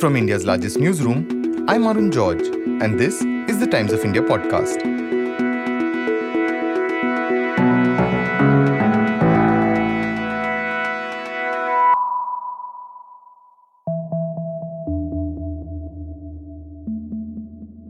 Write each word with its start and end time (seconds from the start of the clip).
From 0.00 0.16
India's 0.16 0.46
largest 0.46 0.78
newsroom, 0.78 1.66
I'm 1.68 1.86
Arun 1.86 2.10
George, 2.10 2.40
and 2.46 2.98
this 2.98 3.20
is 3.20 3.58
the 3.60 3.66
Times 3.66 3.92
of 3.92 4.02
India 4.02 4.22
podcast. 4.22 4.80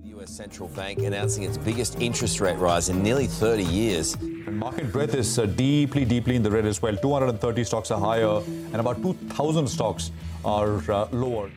The 0.03 0.09
US 0.19 0.31
central 0.33 0.69
bank 0.71 0.99
announcing 0.99 1.45
its 1.45 1.59
biggest 1.59 2.01
interest 2.01 2.41
rate 2.41 2.59
rise 2.59 2.89
in 2.89 3.05
nearly 3.05 3.29
30 3.29 3.63
years. 3.63 4.15
And 4.15 4.59
market 4.59 4.91
breadth 4.91 5.15
is 5.15 5.39
uh, 5.39 5.47
deeply, 5.47 6.05
deeply 6.05 6.35
in 6.35 6.43
the 6.43 6.51
red 6.51 6.67
as 6.67 6.83
well. 6.83 6.97
230 6.97 7.63
stocks 7.63 7.93
are 7.93 8.01
higher, 8.01 8.43
and 8.73 8.75
about 8.75 9.01
2,000 9.01 9.69
stocks 9.69 10.11
are 10.45 10.91
uh, 10.91 11.07
lower. 11.13 11.53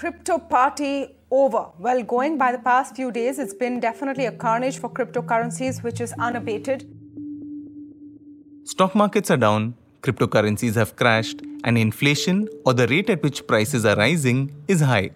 Crypto 0.00 0.38
party 0.38 1.14
over? 1.30 1.66
Well, 1.78 2.02
going 2.02 2.38
by 2.38 2.52
the 2.52 2.58
past 2.58 2.96
few 2.96 3.12
days, 3.12 3.38
it's 3.38 3.52
been 3.52 3.80
definitely 3.80 4.24
a 4.24 4.32
carnage 4.32 4.78
for 4.78 4.88
cryptocurrencies, 4.88 5.82
which 5.82 6.00
is 6.00 6.14
unabated. 6.18 6.88
Stock 8.64 8.94
markets 8.94 9.30
are 9.30 9.36
down, 9.36 9.74
cryptocurrencies 10.00 10.74
have 10.76 10.96
crashed, 10.96 11.42
and 11.64 11.76
inflation, 11.76 12.48
or 12.64 12.72
the 12.72 12.86
rate 12.86 13.10
at 13.10 13.22
which 13.22 13.46
prices 13.46 13.84
are 13.84 13.94
rising, 13.94 14.50
is 14.68 14.80
high. 14.80 15.10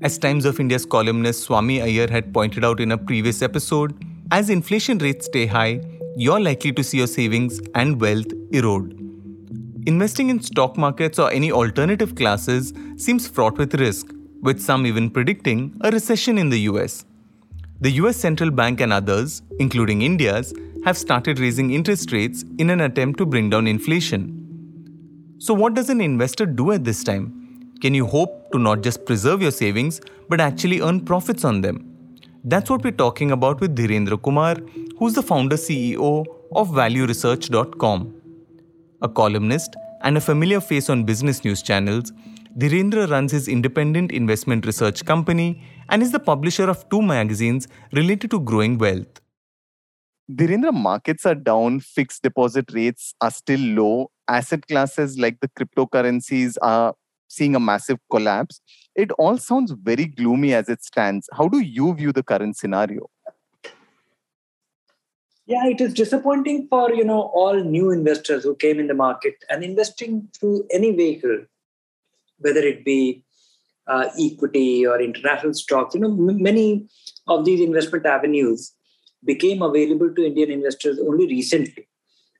As 0.00 0.16
Times 0.16 0.46
of 0.46 0.58
India's 0.58 0.86
columnist 0.86 1.42
Swami 1.42 1.80
Aiyar 1.80 2.08
had 2.08 2.32
pointed 2.32 2.64
out 2.64 2.80
in 2.80 2.90
a 2.90 2.96
previous 2.96 3.42
episode, 3.42 4.02
as 4.30 4.48
inflation 4.48 4.96
rates 4.96 5.26
stay 5.26 5.44
high, 5.44 5.82
you're 6.16 6.40
likely 6.40 6.72
to 6.72 6.82
see 6.82 6.96
your 6.96 7.06
savings 7.06 7.60
and 7.74 8.00
wealth 8.00 8.32
erode. 8.50 9.03
Investing 9.86 10.30
in 10.30 10.40
stock 10.40 10.78
markets 10.78 11.18
or 11.18 11.30
any 11.30 11.52
alternative 11.52 12.14
classes 12.14 12.72
seems 12.96 13.28
fraught 13.28 13.58
with 13.58 13.74
risk, 13.74 14.14
with 14.40 14.58
some 14.58 14.86
even 14.86 15.10
predicting 15.10 15.76
a 15.82 15.90
recession 15.90 16.38
in 16.38 16.48
the 16.48 16.60
US. 16.60 17.04
The 17.82 17.90
US 18.00 18.16
central 18.16 18.50
bank 18.50 18.80
and 18.80 18.94
others, 18.94 19.42
including 19.58 20.00
India's, 20.00 20.54
have 20.86 20.96
started 20.96 21.38
raising 21.38 21.70
interest 21.72 22.12
rates 22.12 22.46
in 22.56 22.70
an 22.70 22.80
attempt 22.80 23.18
to 23.18 23.26
bring 23.26 23.50
down 23.50 23.66
inflation. 23.66 25.36
So, 25.38 25.52
what 25.52 25.74
does 25.74 25.90
an 25.90 26.00
investor 26.00 26.46
do 26.46 26.72
at 26.72 26.84
this 26.84 27.04
time? 27.04 27.74
Can 27.82 27.92
you 27.92 28.06
hope 28.06 28.50
to 28.52 28.58
not 28.58 28.82
just 28.82 29.04
preserve 29.04 29.42
your 29.42 29.50
savings 29.50 30.00
but 30.30 30.40
actually 30.40 30.80
earn 30.80 31.04
profits 31.04 31.44
on 31.44 31.60
them? 31.60 31.90
That's 32.42 32.70
what 32.70 32.82
we're 32.82 32.92
talking 33.04 33.32
about 33.32 33.60
with 33.60 33.76
Dhirendra 33.76 34.22
Kumar, 34.22 34.56
who's 34.98 35.12
the 35.12 35.22
founder 35.22 35.56
CEO 35.56 36.24
of 36.52 36.68
ValueResearch.com. 36.70 38.22
A 39.02 39.08
columnist 39.08 39.76
and 40.04 40.18
a 40.18 40.20
familiar 40.20 40.60
face 40.60 40.88
on 40.90 41.04
business 41.04 41.44
news 41.44 41.62
channels, 41.62 42.12
Dhirendra 42.56 43.10
runs 43.10 43.32
his 43.32 43.48
independent 43.48 44.12
investment 44.12 44.66
research 44.66 45.04
company 45.04 45.64
and 45.88 46.02
is 46.02 46.12
the 46.12 46.20
publisher 46.20 46.68
of 46.68 46.88
two 46.90 47.02
magazines 47.02 47.66
related 47.92 48.30
to 48.30 48.38
growing 48.38 48.78
wealth. 48.78 49.20
Dhirendra, 50.30 50.72
markets 50.72 51.26
are 51.26 51.34
down, 51.34 51.80
fixed 51.80 52.22
deposit 52.22 52.70
rates 52.72 53.14
are 53.20 53.30
still 53.30 53.60
low, 53.60 54.10
asset 54.28 54.66
classes 54.66 55.18
like 55.18 55.40
the 55.40 55.48
cryptocurrencies 55.48 56.56
are 56.62 56.94
seeing 57.28 57.56
a 57.56 57.60
massive 57.60 57.98
collapse. 58.10 58.60
It 58.94 59.10
all 59.12 59.38
sounds 59.38 59.72
very 59.72 60.06
gloomy 60.06 60.54
as 60.54 60.68
it 60.68 60.84
stands. 60.84 61.28
How 61.32 61.48
do 61.48 61.58
you 61.60 61.94
view 61.94 62.12
the 62.12 62.22
current 62.22 62.56
scenario? 62.56 63.08
Yeah, 65.46 65.66
it 65.66 65.80
is 65.80 65.92
disappointing 65.94 66.68
for 66.68 66.92
you 66.92 67.04
know 67.04 67.22
all 67.34 67.54
new 67.62 67.90
investors 67.90 68.44
who 68.44 68.54
came 68.56 68.78
in 68.80 68.86
the 68.86 68.94
market 68.94 69.34
and 69.50 69.62
investing 69.62 70.28
through 70.38 70.66
any 70.70 70.90
vehicle, 70.92 71.44
whether 72.38 72.60
it 72.60 72.84
be 72.84 73.24
uh, 73.86 74.08
equity 74.20 74.86
or 74.86 75.00
international 75.00 75.54
stocks. 75.54 75.94
You 75.94 76.02
know, 76.02 76.12
m- 76.12 76.42
many 76.42 76.88
of 77.28 77.44
these 77.44 77.60
investment 77.60 78.06
avenues 78.06 78.72
became 79.24 79.62
available 79.62 80.14
to 80.14 80.26
Indian 80.26 80.50
investors 80.52 80.98
only 81.00 81.26
recently. 81.26 81.88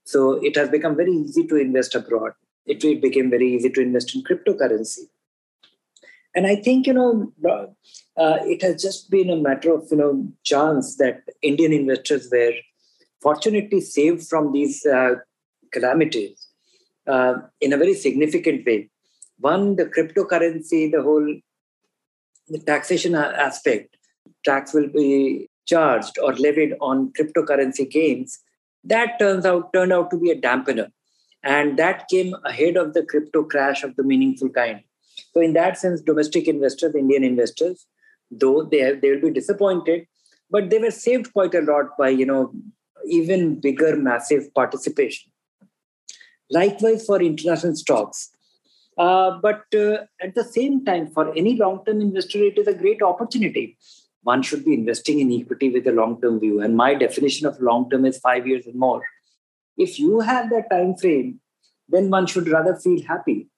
So 0.04 0.34
it 0.44 0.56
has 0.56 0.70
become 0.70 0.96
very 0.96 1.12
easy 1.12 1.46
to 1.48 1.56
invest 1.56 1.94
abroad. 1.94 2.32
It, 2.66 2.84
it 2.84 3.02
became 3.02 3.30
very 3.30 3.54
easy 3.54 3.70
to 3.70 3.80
invest 3.82 4.14
in 4.14 4.24
cryptocurrency. 4.24 5.08
And 6.34 6.46
I 6.46 6.56
think 6.56 6.86
you 6.86 6.92
know 6.92 7.32
uh, 8.16 8.38
it 8.42 8.62
has 8.62 8.82
just 8.82 9.10
been 9.10 9.30
a 9.30 9.36
matter 9.36 9.72
of 9.72 9.86
you 9.90 9.96
know 9.96 10.28
chance 10.42 10.96
that 10.96 11.22
Indian 11.42 11.72
investors 11.72 12.28
were 12.30 12.52
fortunately 13.24 13.80
saved 13.80 14.22
from 14.30 14.52
these 14.52 14.84
uh, 14.86 15.14
calamities 15.72 16.48
uh, 17.08 17.34
in 17.60 17.72
a 17.72 17.76
very 17.76 17.94
significant 17.94 18.64
way. 18.66 18.90
One, 19.38 19.76
the 19.76 19.86
cryptocurrency, 19.86 20.92
the 20.92 21.02
whole 21.02 21.28
the 22.48 22.58
taxation 22.58 23.14
aspect, 23.14 23.96
tax 24.44 24.74
will 24.74 24.88
be 24.88 25.48
charged 25.66 26.18
or 26.22 26.34
levied 26.34 26.74
on 26.80 27.12
cryptocurrency 27.18 27.90
gains. 27.90 28.38
That 28.84 29.18
turns 29.18 29.46
out 29.46 29.72
turned 29.72 29.92
out 29.92 30.10
to 30.10 30.18
be 30.18 30.30
a 30.30 30.40
dampener, 30.40 30.88
and 31.42 31.78
that 31.78 32.06
came 32.08 32.34
ahead 32.44 32.76
of 32.76 32.92
the 32.92 33.04
crypto 33.04 33.44
crash 33.44 33.82
of 33.82 33.96
the 33.96 34.04
meaningful 34.04 34.50
kind. 34.50 34.80
So, 35.32 35.40
in 35.40 35.54
that 35.54 35.78
sense, 35.78 36.02
domestic 36.02 36.46
investors, 36.48 36.94
Indian 36.94 37.24
investors, 37.24 37.86
though 38.30 38.62
they 38.64 38.80
have, 38.80 39.00
they 39.00 39.12
will 39.12 39.22
be 39.22 39.30
disappointed, 39.30 40.06
but 40.50 40.68
they 40.68 40.78
were 40.78 40.90
saved 40.90 41.32
quite 41.32 41.54
a 41.54 41.62
lot 41.62 41.96
by 41.98 42.10
you 42.10 42.26
know 42.26 42.52
even 43.08 43.60
bigger, 43.60 43.96
massive 43.96 44.52
participation. 44.54 45.30
Likewise 46.50 47.06
for 47.06 47.20
international 47.22 47.74
stocks. 47.74 48.30
Uh, 48.96 49.38
but 49.42 49.64
uh, 49.74 49.98
at 50.20 50.34
the 50.34 50.44
same 50.44 50.84
time, 50.84 51.08
for 51.08 51.34
any 51.34 51.56
long 51.56 51.84
term 51.84 52.00
investor, 52.00 52.38
it 52.38 52.58
is 52.58 52.68
a 52.68 52.74
great 52.74 53.02
opportunity. 53.02 53.76
One 54.22 54.42
should 54.42 54.64
be 54.64 54.74
investing 54.74 55.18
in 55.18 55.32
equity 55.32 55.70
with 55.70 55.86
a 55.86 55.92
long 55.92 56.20
term 56.20 56.40
view. 56.40 56.60
And 56.60 56.76
my 56.76 56.94
definition 56.94 57.46
of 57.46 57.60
long 57.60 57.90
term 57.90 58.04
is 58.04 58.18
five 58.18 58.46
years 58.46 58.66
and 58.66 58.76
more. 58.76 59.02
If 59.76 59.98
you 59.98 60.20
have 60.20 60.50
that 60.50 60.70
time 60.70 60.96
frame, 60.96 61.40
then 61.88 62.10
one 62.10 62.26
should 62.26 62.48
rather 62.48 62.76
feel 62.76 63.02
happy. 63.02 63.48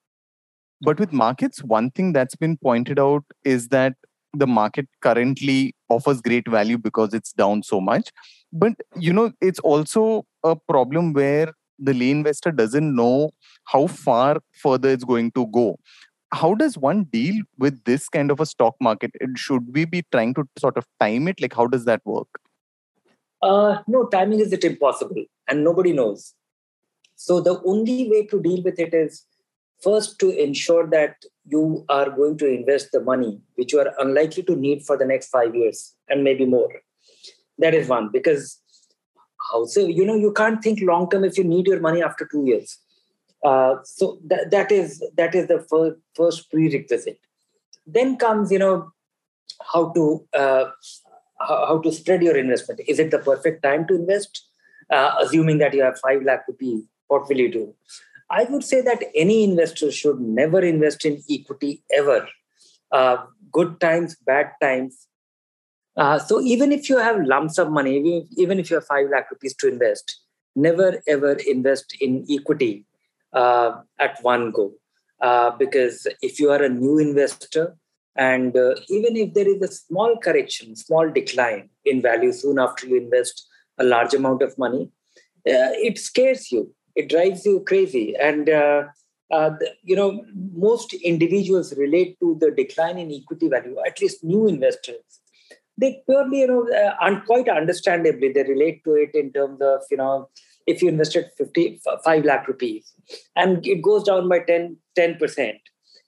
But 0.81 0.99
with 0.99 1.13
markets, 1.13 1.63
one 1.63 1.91
thing 1.91 2.13
that's 2.13 2.35
been 2.35 2.57
pointed 2.57 2.99
out 2.99 3.25
is 3.45 3.69
that 3.69 3.95
the 4.33 4.47
market 4.47 4.89
currently 5.03 5.75
offers 5.89 6.21
great 6.21 6.49
value 6.49 6.79
because 6.79 7.15
it's 7.15 7.33
down 7.33 7.63
so 7.63 7.81
much 7.81 8.11
but 8.53 8.75
you 8.97 9.13
know 9.13 9.33
it's 9.41 9.59
also 9.61 10.27
a 10.45 10.57
problem 10.57 11.13
where 11.13 11.53
the 11.79 11.93
lay 11.93 12.11
investor 12.11 12.51
doesn't 12.51 12.95
know 12.95 13.31
how 13.65 13.87
far 13.87 14.39
further 14.53 14.89
it's 14.91 15.05
going 15.05 15.31
to 15.33 15.47
go. 15.49 15.79
How 16.33 16.55
does 16.55 16.77
one 16.77 17.05
deal 17.05 17.43
with 17.59 17.85
this 17.85 18.09
kind 18.09 18.31
of 18.31 18.41
a 18.41 18.47
stock 18.47 18.75
market? 18.81 19.13
And 19.21 19.39
should 19.39 19.75
we 19.75 19.85
be 19.85 20.03
trying 20.11 20.35
to 20.35 20.45
sort 20.59 20.77
of 20.77 20.87
time 21.01 21.29
it? 21.29 21.41
Like 21.41 21.55
how 21.55 21.67
does 21.67 21.85
that 21.85 22.01
work? 22.05 22.29
Uh, 23.43 23.83
no 23.87 24.07
timing 24.07 24.41
is 24.41 24.53
it 24.53 24.65
impossible 24.65 25.25
and 25.49 25.63
nobody 25.63 25.93
knows. 25.93 26.35
So 27.15 27.41
the 27.41 27.63
only 27.65 28.11
way 28.11 28.27
to 28.27 28.41
deal 28.41 28.63
with 28.63 28.79
it 28.79 28.93
is 28.93 29.25
first 29.83 30.19
to 30.19 30.31
ensure 30.31 30.87
that 30.89 31.17
you 31.45 31.85
are 31.89 32.11
going 32.11 32.39
to 32.39 32.47
invest 32.47 32.93
the 32.93 33.01
money 33.01 33.41
which 33.57 33.73
you 33.73 33.81
are 33.81 33.93
unlikely 33.99 34.43
to 34.45 34.57
need 34.57 34.83
for 34.83 34.97
the 34.97 35.05
next 35.05 35.29
five 35.29 35.55
years 35.55 35.95
and 36.09 36.25
maybe 36.25 36.47
more 36.47 36.71
that 37.59 37.75
is 37.75 37.89
one 37.89 38.11
because 38.13 38.61
how 39.51 39.65
so 39.65 39.87
you 39.87 40.05
know 40.05 40.17
you 40.17 40.33
can't 40.33 40.63
think 40.63 40.81
long 40.83 41.09
term 41.09 41.25
if 41.25 41.39
you 41.39 41.45
need 41.45 41.67
your 41.67 41.81
money 41.81 42.03
after 42.03 42.27
two 42.31 42.45
years. 42.47 42.79
Uh, 43.45 43.77
so 43.85 44.19
that, 44.27 44.51
that 44.51 44.73
is 44.73 45.03
that 45.17 45.35
is 45.35 45.47
the 45.47 45.65
first, 45.71 45.97
first 46.15 46.51
prerequisite. 46.51 47.21
Then 47.87 48.17
comes 48.17 48.51
you 48.51 48.59
know 48.59 48.93
how 49.73 49.93
to 49.93 50.27
uh, 50.35 50.65
how, 51.41 51.67
how, 51.67 51.79
to 51.79 51.93
spread 51.93 52.23
your 52.23 52.37
investment. 52.37 52.81
Is 52.89 52.99
it 52.99 53.11
the 53.11 53.19
perfect 53.19 53.63
time 53.63 53.87
to 53.89 53.95
invest? 53.95 54.47
Uh, 54.91 55.15
assuming 55.21 55.59
that 55.59 55.75
you 55.75 55.83
have 55.83 55.99
5 55.99 56.23
lakh 56.23 56.45
rupees 56.47 56.85
what 57.09 57.29
will 57.29 57.39
you 57.39 57.51
do 57.51 57.75
i 58.31 58.45
would 58.45 58.63
say 58.63 58.81
that 58.81 59.03
any 59.17 59.43
investor 59.43 59.91
should 59.91 60.21
never 60.21 60.61
invest 60.61 61.05
in 61.05 61.21
equity 61.29 61.83
ever. 61.93 62.29
Uh, 62.93 63.17
good 63.51 63.81
times 63.81 64.15
bad 64.25 64.53
times 64.63 65.09
uh, 65.97 66.19
so 66.19 66.41
even 66.43 66.73
if 66.73 66.89
you 66.91 66.99
have 66.99 67.25
lumps 67.25 67.59
of 67.59 67.71
money, 67.71 68.27
even 68.37 68.59
if 68.59 68.71
you 68.71 68.77
have 68.77 68.87
five 68.87 69.09
lakh 69.11 69.31
rupees 69.31 69.55
to 69.57 69.69
invest, 69.69 70.21
never 70.55 71.01
ever 71.09 71.33
invest 71.47 71.97
in 72.01 72.27
equity 72.31 72.85
uh, 73.33 73.81
at 73.99 74.19
one 74.23 74.51
go. 74.51 74.73
Uh, 75.21 75.51
because 75.57 76.07
if 76.21 76.39
you 76.39 76.51
are 76.51 76.63
a 76.63 76.69
new 76.69 76.99
investor, 76.99 77.77
and 78.17 78.57
uh, 78.57 78.75
even 78.89 79.17
if 79.17 79.33
there 79.33 79.49
is 79.49 79.63
a 79.63 79.73
small 79.73 80.17
correction, 80.19 80.77
small 80.77 81.11
decline 81.11 81.71
in 81.85 82.03
value 82.03 82.33
soon 82.33 82.59
after 82.59 82.87
you 82.87 82.97
invest 82.97 83.47
a 83.79 83.85
large 83.85 84.13
amount 84.13 84.43
of 84.43 84.57
money, 84.59 84.91
uh, 85.49 85.73
it 85.89 85.99
scares 85.99 86.53
you. 86.53 86.75
It 86.95 87.09
drives 87.09 87.45
you 87.45 87.63
crazy, 87.67 88.15
and 88.17 88.47
the, 88.47 88.91
you 89.83 89.97
know 89.97 90.23
most 90.55 90.93
individuals 90.95 91.75
relate 91.77 92.19
to 92.21 92.37
the 92.41 92.51
decline 92.51 92.99
in 92.99 93.11
equity 93.13 93.49
value. 93.49 93.77
At 93.87 94.01
least 94.01 94.23
new 94.23 94.47
investors 94.47 95.21
they 95.79 96.03
purely, 96.09 96.41
you 96.41 96.47
know, 96.47 96.69
uh, 96.69 96.95
and 97.01 97.25
quite 97.27 97.49
understandably, 97.49 98.33
they 98.33 98.43
relate 98.45 98.83
to 98.85 98.95
it 98.95 99.11
in 99.15 99.33
terms 99.33 99.61
of, 99.61 99.81
you 99.91 99.97
know, 99.99 100.29
if 100.67 100.83
you 100.83 100.89
invested 100.89 101.27
50, 101.37 101.81
5 102.05 102.25
lakh 102.25 102.49
rupees 102.49 102.93
and 103.37 103.65
it 103.67 103.83
goes 103.83 104.03
down 104.05 104.29
by 104.29 104.41
10, 104.41 104.77
10%, 104.99 105.55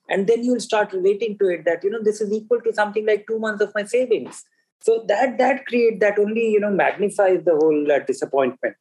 and 0.08 0.26
then 0.26 0.42
you'll 0.42 0.60
start 0.60 0.92
relating 0.92 1.38
to 1.38 1.48
it 1.48 1.64
that 1.64 1.84
you 1.84 1.90
know 1.90 2.02
this 2.02 2.20
is 2.20 2.32
equal 2.32 2.60
to 2.62 2.72
something 2.72 3.06
like 3.06 3.26
two 3.28 3.38
months 3.38 3.62
of 3.62 3.72
my 3.74 3.84
savings. 3.84 4.44
So 4.80 5.04
that 5.08 5.38
that 5.38 5.66
create 5.66 6.00
that 6.00 6.18
only 6.18 6.50
you 6.50 6.60
know 6.60 6.70
magnifies 6.70 7.44
the 7.44 7.56
whole 7.56 7.92
uh, 7.92 7.98
disappointment. 8.00 8.76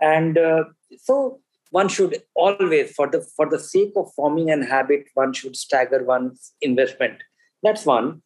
And 0.00 0.38
uh, 0.38 0.64
so 0.98 1.40
one 1.70 1.88
should 1.88 2.22
always 2.34 2.92
for 2.92 3.08
the 3.08 3.26
for 3.36 3.48
the 3.48 3.58
sake 3.58 3.92
of 3.96 4.12
forming 4.14 4.50
an 4.50 4.62
habit 4.62 5.04
one 5.14 5.32
should 5.32 5.56
stagger 5.56 6.04
one's 6.04 6.52
investment. 6.60 7.22
That's 7.62 7.86
one 7.86 8.22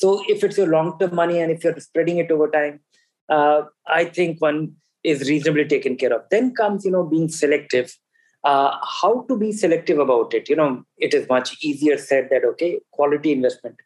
so 0.00 0.22
if 0.34 0.44
it's 0.44 0.58
your 0.60 0.70
long 0.76 0.90
term 0.98 1.14
money 1.22 1.40
and 1.40 1.50
if 1.56 1.64
you're 1.64 1.80
spreading 1.88 2.18
it 2.18 2.30
over 2.36 2.48
time 2.58 2.80
uh, 3.36 3.62
i 4.00 4.04
think 4.04 4.40
one 4.48 4.60
is 5.04 5.28
reasonably 5.28 5.64
taken 5.64 5.96
care 5.96 6.12
of. 6.12 6.22
Then 6.30 6.54
comes 6.54 6.84
you 6.84 6.90
know 6.90 7.04
being 7.04 7.28
selective. 7.28 7.96
Uh, 8.44 8.76
how 9.00 9.24
to 9.28 9.36
be 9.36 9.50
selective 9.52 9.98
about 9.98 10.32
it? 10.34 10.48
You 10.48 10.56
know 10.56 10.84
it 10.96 11.14
is 11.14 11.28
much 11.28 11.56
easier 11.62 11.98
said 11.98 12.28
that 12.30 12.44
okay 12.44 12.80
quality 12.92 13.32
investment. 13.32 13.76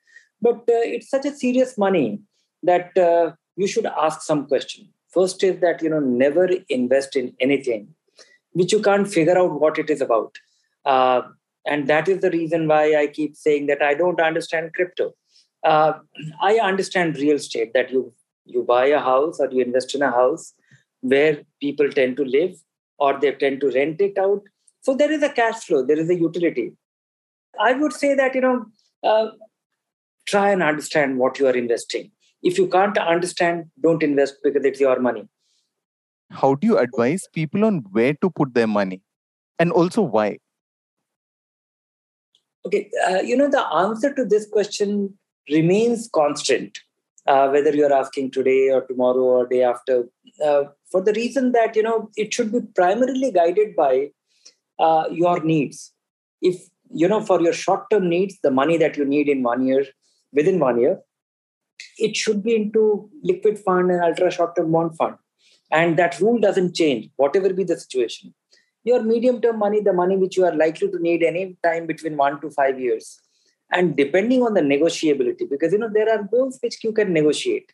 But 0.41 0.57
uh, 0.57 0.85
it's 0.97 1.11
such 1.11 1.27
a 1.27 1.33
serious 1.33 1.79
money 1.79 2.21
that 2.63 2.97
uh, 2.99 3.33
you 3.57 3.67
should 3.67 3.87
ask 3.87 4.23
some 4.23 4.47
question. 4.47 4.89
First 5.11 5.43
is 5.45 5.61
that 5.61 5.83
you 5.83 5.91
know 5.91 6.01
never 6.01 6.49
invest 6.69 7.17
in 7.17 7.35
anything 7.41 7.95
which 8.55 8.73
you 8.73 8.83
can't 8.83 9.09
figure 9.09 9.39
out 9.39 9.61
what 9.61 9.79
it 9.79 9.89
is 9.89 10.03
about. 10.03 10.37
Uh, 10.85 11.23
and 11.65 11.89
that 11.89 12.07
is 12.07 12.19
the 12.21 12.31
reason 12.31 12.69
why 12.69 12.95
I 12.95 13.07
keep 13.07 13.35
saying 13.35 13.67
that 13.69 13.81
I 13.81 13.95
don't 13.95 14.21
understand 14.21 14.75
crypto. 14.75 15.15
Uh, 15.65 15.93
I 16.41 16.57
understand 16.57 17.17
real 17.17 17.37
estate 17.37 17.73
that 17.75 17.91
you 17.91 18.13
you 18.45 18.65
buy 18.65 18.87
a 18.87 18.99
house 18.99 19.39
or 19.39 19.49
you 19.51 19.63
invest 19.63 19.95
in 19.95 20.03
a 20.03 20.11
house 20.11 20.55
where 21.01 21.43
people 21.61 21.89
tend 21.91 22.17
to 22.17 22.25
live 22.25 22.57
or 22.99 23.19
they 23.21 23.33
tend 23.33 23.61
to 23.61 23.71
rent 23.71 24.01
it 24.01 24.19
out. 24.19 24.43
So 24.81 24.97
there 24.97 25.13
is 25.13 25.23
a 25.23 25.29
cash 25.29 25.61
flow, 25.65 25.85
there 25.87 25.99
is 25.99 26.11
a 26.11 26.19
utility. 26.19 26.73
I 27.61 27.73
would 27.75 27.93
say 27.93 28.15
that 28.15 28.35
you 28.35 28.41
know 28.41 28.67
uh, 29.05 29.29
try 30.27 30.51
and 30.51 30.63
understand 30.63 31.19
what 31.19 31.39
you 31.39 31.47
are 31.47 31.57
investing. 31.57 32.11
If 32.43 32.59
you 32.59 32.67
can't 32.69 32.99
understand, 32.99 33.67
don't 33.81 34.03
invest 34.03 34.37
because 34.43 34.65
it's 34.65 34.81
your 34.81 34.99
money 34.99 35.29
how 36.33 36.55
do 36.55 36.67
you 36.67 36.79
advise 36.79 37.29
people 37.33 37.65
on 37.65 37.79
where 37.93 38.15
to 38.15 38.31
put 38.31 38.55
their 38.55 38.67
money 38.67 39.03
and 39.59 39.71
also 39.71 40.03
why 40.03 40.39
okay 42.67 42.91
uh, 43.09 43.21
you 43.21 43.37
know 43.37 43.49
the 43.49 43.65
answer 43.83 44.13
to 44.15 44.25
this 44.25 44.47
question 44.49 45.17
remains 45.51 46.09
constant 46.13 46.79
uh, 47.27 47.49
whether 47.49 47.75
you're 47.75 47.93
asking 47.93 48.31
today 48.31 48.71
or 48.71 48.83
tomorrow 48.83 49.23
or 49.23 49.47
day 49.47 49.63
after 49.63 50.09
uh, 50.45 50.65
for 50.91 51.03
the 51.03 51.13
reason 51.13 51.53
that 51.53 51.77
you 51.77 51.83
know 51.83 52.11
it 52.17 52.35
should 52.35 52.53
be 52.53 52.61
primarily 52.75 53.31
guided 53.31 53.77
by 53.77 54.11
uh, 54.79 55.05
your 55.11 55.43
needs. 55.43 55.93
If 56.41 56.69
you 56.91 57.09
know 57.09 57.21
for 57.21 57.41
your 57.41 57.53
short 57.53 57.89
term 57.91 58.09
needs 58.09 58.39
the 58.43 58.51
money 58.51 58.77
that 58.79 58.97
you 58.97 59.05
need 59.05 59.29
in 59.29 59.43
one 59.43 59.67
year 59.67 59.85
within 60.33 60.59
one 60.59 60.81
year 60.81 61.01
it 61.99 62.17
should 62.17 62.43
be 62.43 62.55
into 62.55 63.11
liquid 63.23 63.59
fund 63.59 63.91
and 63.91 64.03
ultra 64.03 64.31
short 64.31 64.57
term 64.57 64.73
bond 64.73 64.97
fund. 64.97 65.17
And 65.71 65.99
that 65.99 66.21
rule 66.21 66.39
doesn't 66.39 66.75
change 66.75 67.11
whatever 67.17 67.53
be 67.53 67.65
the 67.65 67.79
situation. 67.79 68.35
Your 68.85 69.03
medium 69.03 69.41
term 69.41 69.59
money 69.59 69.81
the 69.81 69.93
money 69.93 70.17
which 70.17 70.37
you 70.37 70.45
are 70.45 70.55
likely 70.55 70.91
to 70.91 70.99
need 70.99 71.23
any 71.23 71.57
time 71.63 71.87
between 71.87 72.17
1 72.17 72.41
to 72.41 72.51
5 72.51 72.81
years 72.81 73.21
and 73.73 73.97
depending 73.97 74.43
on 74.43 74.55
the 74.55 74.61
negotiability 74.61 75.49
because 75.49 75.73
you 75.73 75.79
know 75.79 75.91
there 75.93 76.11
are 76.15 76.23
goals 76.23 76.59
which 76.63 76.83
you 76.85 76.93
can 76.93 77.13
negotiate. 77.13 77.73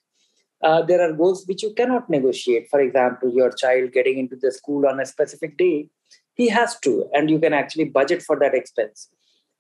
Uh, 0.63 0.83
there 0.83 1.01
are 1.01 1.13
goals 1.13 1.45
which 1.47 1.63
you 1.63 1.73
cannot 1.75 2.11
negotiate. 2.11 2.69
For 2.71 2.81
example 2.81 3.31
your 3.33 3.51
child 3.51 3.93
getting 3.93 4.19
into 4.19 4.37
the 4.37 4.53
school 4.53 4.87
on 4.87 5.01
a 5.01 5.07
specific 5.07 5.57
day 5.57 5.89
he 6.35 6.49
has 6.49 6.79
to 6.81 7.09
and 7.13 7.31
you 7.31 7.39
can 7.39 7.53
actually 7.53 7.85
budget 7.85 8.23
for 8.23 8.39
that 8.39 8.55
expense. 8.55 9.09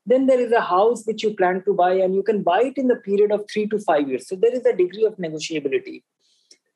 Then 0.06 0.26
there 0.26 0.40
is 0.40 0.52
a 0.52 0.60
house 0.60 1.04
which 1.06 1.22
you 1.22 1.34
plan 1.34 1.62
to 1.66 1.74
buy 1.74 1.92
and 1.92 2.14
you 2.14 2.22
can 2.22 2.42
buy 2.42 2.60
it 2.62 2.78
in 2.78 2.88
the 2.88 2.96
period 2.96 3.30
of 3.30 3.44
3 3.52 3.66
to 3.68 3.78
5 3.78 4.08
years. 4.08 4.28
So 4.28 4.36
there 4.36 4.54
is 4.54 4.64
a 4.64 4.74
degree 4.74 5.04
of 5.04 5.16
negotiability. 5.16 6.02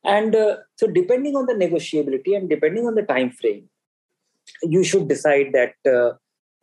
And 0.05 0.35
uh, 0.35 0.57
so 0.77 0.87
depending 0.89 1.37
on 1.37 1.47
the 1.47 1.55
negotiability 1.55 2.37
and 2.37 2.51
depending 2.51 2.87
on 2.87 2.97
the 2.97 3.03
time 3.03 3.31
frame 3.31 3.69
you 4.63 4.85
should 4.85 5.09
decide 5.09 5.53
that 5.53 5.75
uh, 5.87 6.13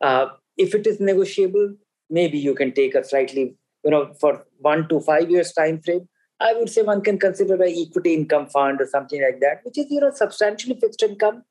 uh, 0.04 0.30
if 0.56 0.74
it 0.74 0.86
is 0.86 1.00
negotiable 1.00 1.74
maybe 2.10 2.38
you 2.38 2.54
can 2.54 2.72
take 2.72 2.94
a 2.94 3.04
slightly 3.04 3.54
you 3.84 3.90
know 3.90 4.12
for 4.20 4.44
one 4.58 4.88
to 4.88 5.00
five 5.00 5.30
years 5.30 5.52
time 5.52 5.80
frame 5.82 6.08
i 6.40 6.52
would 6.54 6.70
say 6.70 6.82
one 6.82 7.00
can 7.00 7.18
consider 7.18 7.62
a 7.62 7.70
equity 7.82 8.14
income 8.14 8.46
fund 8.48 8.80
or 8.80 8.86
something 8.86 9.22
like 9.22 9.40
that 9.40 9.64
which 9.64 9.78
is 9.78 9.86
you 9.90 10.00
know 10.00 10.10
substantially 10.14 10.78
fixed 10.80 11.02
income 11.02 11.42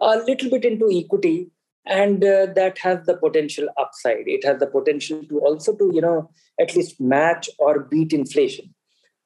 a 0.00 0.16
little 0.18 0.50
bit 0.50 0.64
into 0.64 0.88
equity 0.92 1.50
and 1.86 2.24
uh, 2.24 2.46
that 2.54 2.78
has 2.78 3.04
the 3.06 3.16
potential 3.16 3.68
upside 3.78 4.26
it 4.26 4.44
has 4.44 4.58
the 4.58 4.66
potential 4.66 5.22
to 5.28 5.40
also 5.40 5.76
to 5.76 5.90
you 5.94 6.00
know 6.00 6.30
at 6.60 6.74
least 6.74 7.00
match 7.00 7.50
or 7.58 7.80
beat 7.80 8.12
inflation 8.12 8.74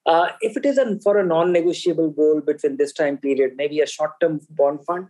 uh, 0.09 0.31
if 0.41 0.57
it 0.57 0.65
is 0.65 0.79
a, 0.79 0.99
for 1.01 1.19
a 1.19 1.27
non-negotiable 1.27 2.11
goal 2.11 2.41
between 2.41 2.79
this 2.79 2.95
time 2.95 3.19
period, 3.19 3.53
maybe 3.57 3.81
a 3.81 3.87
short-term 3.87 4.41
bond 4.49 4.83
fund, 4.87 5.09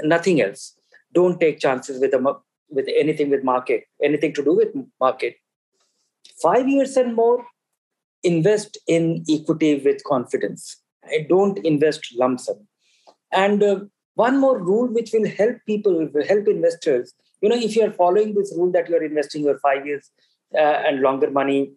nothing 0.00 0.40
else. 0.40 0.76
Don't 1.14 1.38
take 1.38 1.60
chances 1.60 2.00
with 2.00 2.12
a 2.12 2.18
with 2.70 2.86
anything 2.94 3.30
with 3.30 3.44
market, 3.44 3.84
anything 4.02 4.32
to 4.34 4.44
do 4.44 4.54
with 4.54 4.68
market. 5.00 5.36
Five 6.42 6.68
years 6.68 6.96
and 6.96 7.14
more, 7.14 7.44
invest 8.22 8.78
in 8.86 9.24
equity 9.28 9.80
with 9.84 10.02
confidence. 10.04 10.82
I 11.04 11.26
don't 11.28 11.58
invest 11.58 12.14
lump 12.16 12.40
sum. 12.40 12.66
And 13.32 13.62
uh, 13.62 13.80
one 14.14 14.40
more 14.40 14.58
rule 14.58 14.88
which 14.88 15.12
will 15.12 15.28
help 15.28 15.56
people, 15.66 16.08
will 16.12 16.26
help 16.26 16.48
investors. 16.48 17.14
You 17.40 17.48
know, 17.48 17.56
if 17.56 17.76
you 17.76 17.84
are 17.84 17.92
following 17.92 18.34
this 18.34 18.52
rule 18.56 18.72
that 18.72 18.88
you 18.88 18.96
are 18.96 19.02
investing 19.02 19.44
your 19.44 19.58
five 19.58 19.86
years 19.86 20.10
uh, 20.54 20.82
and 20.86 21.00
longer 21.00 21.30
money 21.30 21.72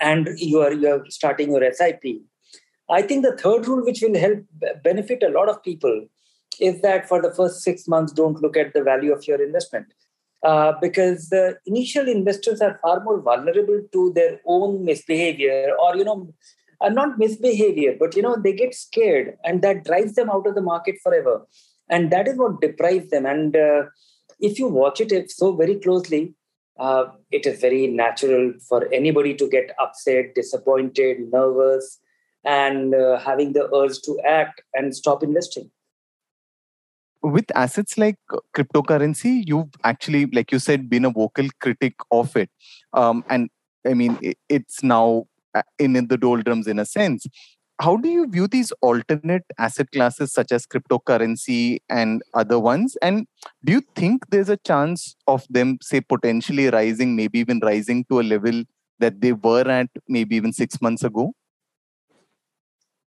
and 0.00 0.28
you 0.36 0.60
are 0.60 0.72
you're 0.72 1.04
starting 1.08 1.50
your 1.52 1.72
SIP. 1.72 2.22
I 2.90 3.02
think 3.02 3.24
the 3.24 3.36
third 3.36 3.66
rule, 3.66 3.84
which 3.84 4.02
will 4.02 4.18
help 4.18 4.44
benefit 4.82 5.22
a 5.22 5.28
lot 5.28 5.48
of 5.48 5.62
people, 5.62 6.06
is 6.60 6.80
that 6.82 7.08
for 7.08 7.20
the 7.20 7.32
first 7.32 7.62
six 7.62 7.86
months, 7.88 8.12
don't 8.12 8.40
look 8.40 8.56
at 8.56 8.72
the 8.74 8.82
value 8.82 9.12
of 9.12 9.26
your 9.26 9.42
investment. 9.42 9.86
Uh, 10.44 10.72
because 10.80 11.30
the 11.30 11.58
initial 11.66 12.06
investors 12.08 12.60
are 12.60 12.78
far 12.80 13.02
more 13.02 13.20
vulnerable 13.20 13.80
to 13.92 14.12
their 14.14 14.40
own 14.46 14.84
misbehavior 14.84 15.74
or 15.82 15.96
you 15.96 16.04
know 16.04 16.32
uh, 16.80 16.88
not 16.88 17.18
misbehavior 17.18 17.96
but 17.98 18.14
you 18.14 18.22
know 18.22 18.36
they 18.36 18.52
get 18.52 18.72
scared 18.72 19.36
and 19.42 19.62
that 19.62 19.82
drives 19.84 20.14
them 20.14 20.30
out 20.30 20.46
of 20.46 20.54
the 20.54 20.60
market 20.60 20.94
forever 21.02 21.44
and 21.90 22.12
that 22.12 22.28
is 22.28 22.36
what 22.36 22.60
deprives 22.60 23.10
them 23.10 23.26
and 23.26 23.56
uh, 23.56 23.82
if 24.38 24.60
you 24.60 24.68
watch 24.68 25.00
it 25.00 25.28
so 25.28 25.56
very 25.56 25.74
closely 25.74 26.36
uh, 26.78 27.06
it 27.30 27.46
is 27.46 27.60
very 27.60 27.86
natural 27.86 28.52
for 28.68 28.86
anybody 28.92 29.34
to 29.34 29.48
get 29.48 29.72
upset, 29.80 30.34
disappointed, 30.34 31.30
nervous, 31.32 31.98
and 32.44 32.94
uh, 32.94 33.18
having 33.18 33.52
the 33.52 33.68
urge 33.74 34.00
to 34.02 34.18
act 34.24 34.62
and 34.74 34.94
stop 34.94 35.22
investing. 35.22 35.70
With 37.22 37.46
assets 37.54 37.98
like 37.98 38.16
cryptocurrency, 38.56 39.42
you've 39.44 39.70
actually, 39.82 40.26
like 40.26 40.52
you 40.52 40.60
said, 40.60 40.88
been 40.88 41.04
a 41.04 41.10
vocal 41.10 41.48
critic 41.60 41.94
of 42.12 42.36
it. 42.36 42.48
Um, 42.92 43.24
and 43.28 43.50
I 43.86 43.94
mean, 43.94 44.18
it's 44.48 44.82
now 44.84 45.24
uh, 45.54 45.62
in, 45.78 45.96
in 45.96 46.06
the 46.08 46.16
doldrums 46.16 46.68
in 46.68 46.78
a 46.78 46.86
sense. 46.86 47.26
How 47.80 47.96
do 47.96 48.08
you 48.08 48.26
view 48.28 48.46
these 48.48 48.72
alternate 48.82 49.44
asset 49.58 49.90
classes 49.92 50.32
such 50.32 50.50
as 50.52 50.66
cryptocurrency 50.66 51.78
and 51.88 52.22
other 52.34 52.58
ones? 52.58 52.96
And 53.02 53.26
do 53.64 53.72
you 53.72 53.82
think 53.94 54.30
there's 54.30 54.48
a 54.48 54.56
chance 54.56 55.16
of 55.26 55.44
them 55.48 55.78
say 55.82 56.00
potentially 56.00 56.68
rising 56.70 57.14
maybe 57.16 57.38
even 57.38 57.60
rising 57.62 58.04
to 58.10 58.20
a 58.20 58.22
level 58.22 58.64
that 58.98 59.20
they 59.20 59.32
were 59.32 59.68
at 59.68 59.88
maybe 60.08 60.34
even 60.36 60.52
6 60.52 60.80
months 60.82 61.04
ago 61.04 61.32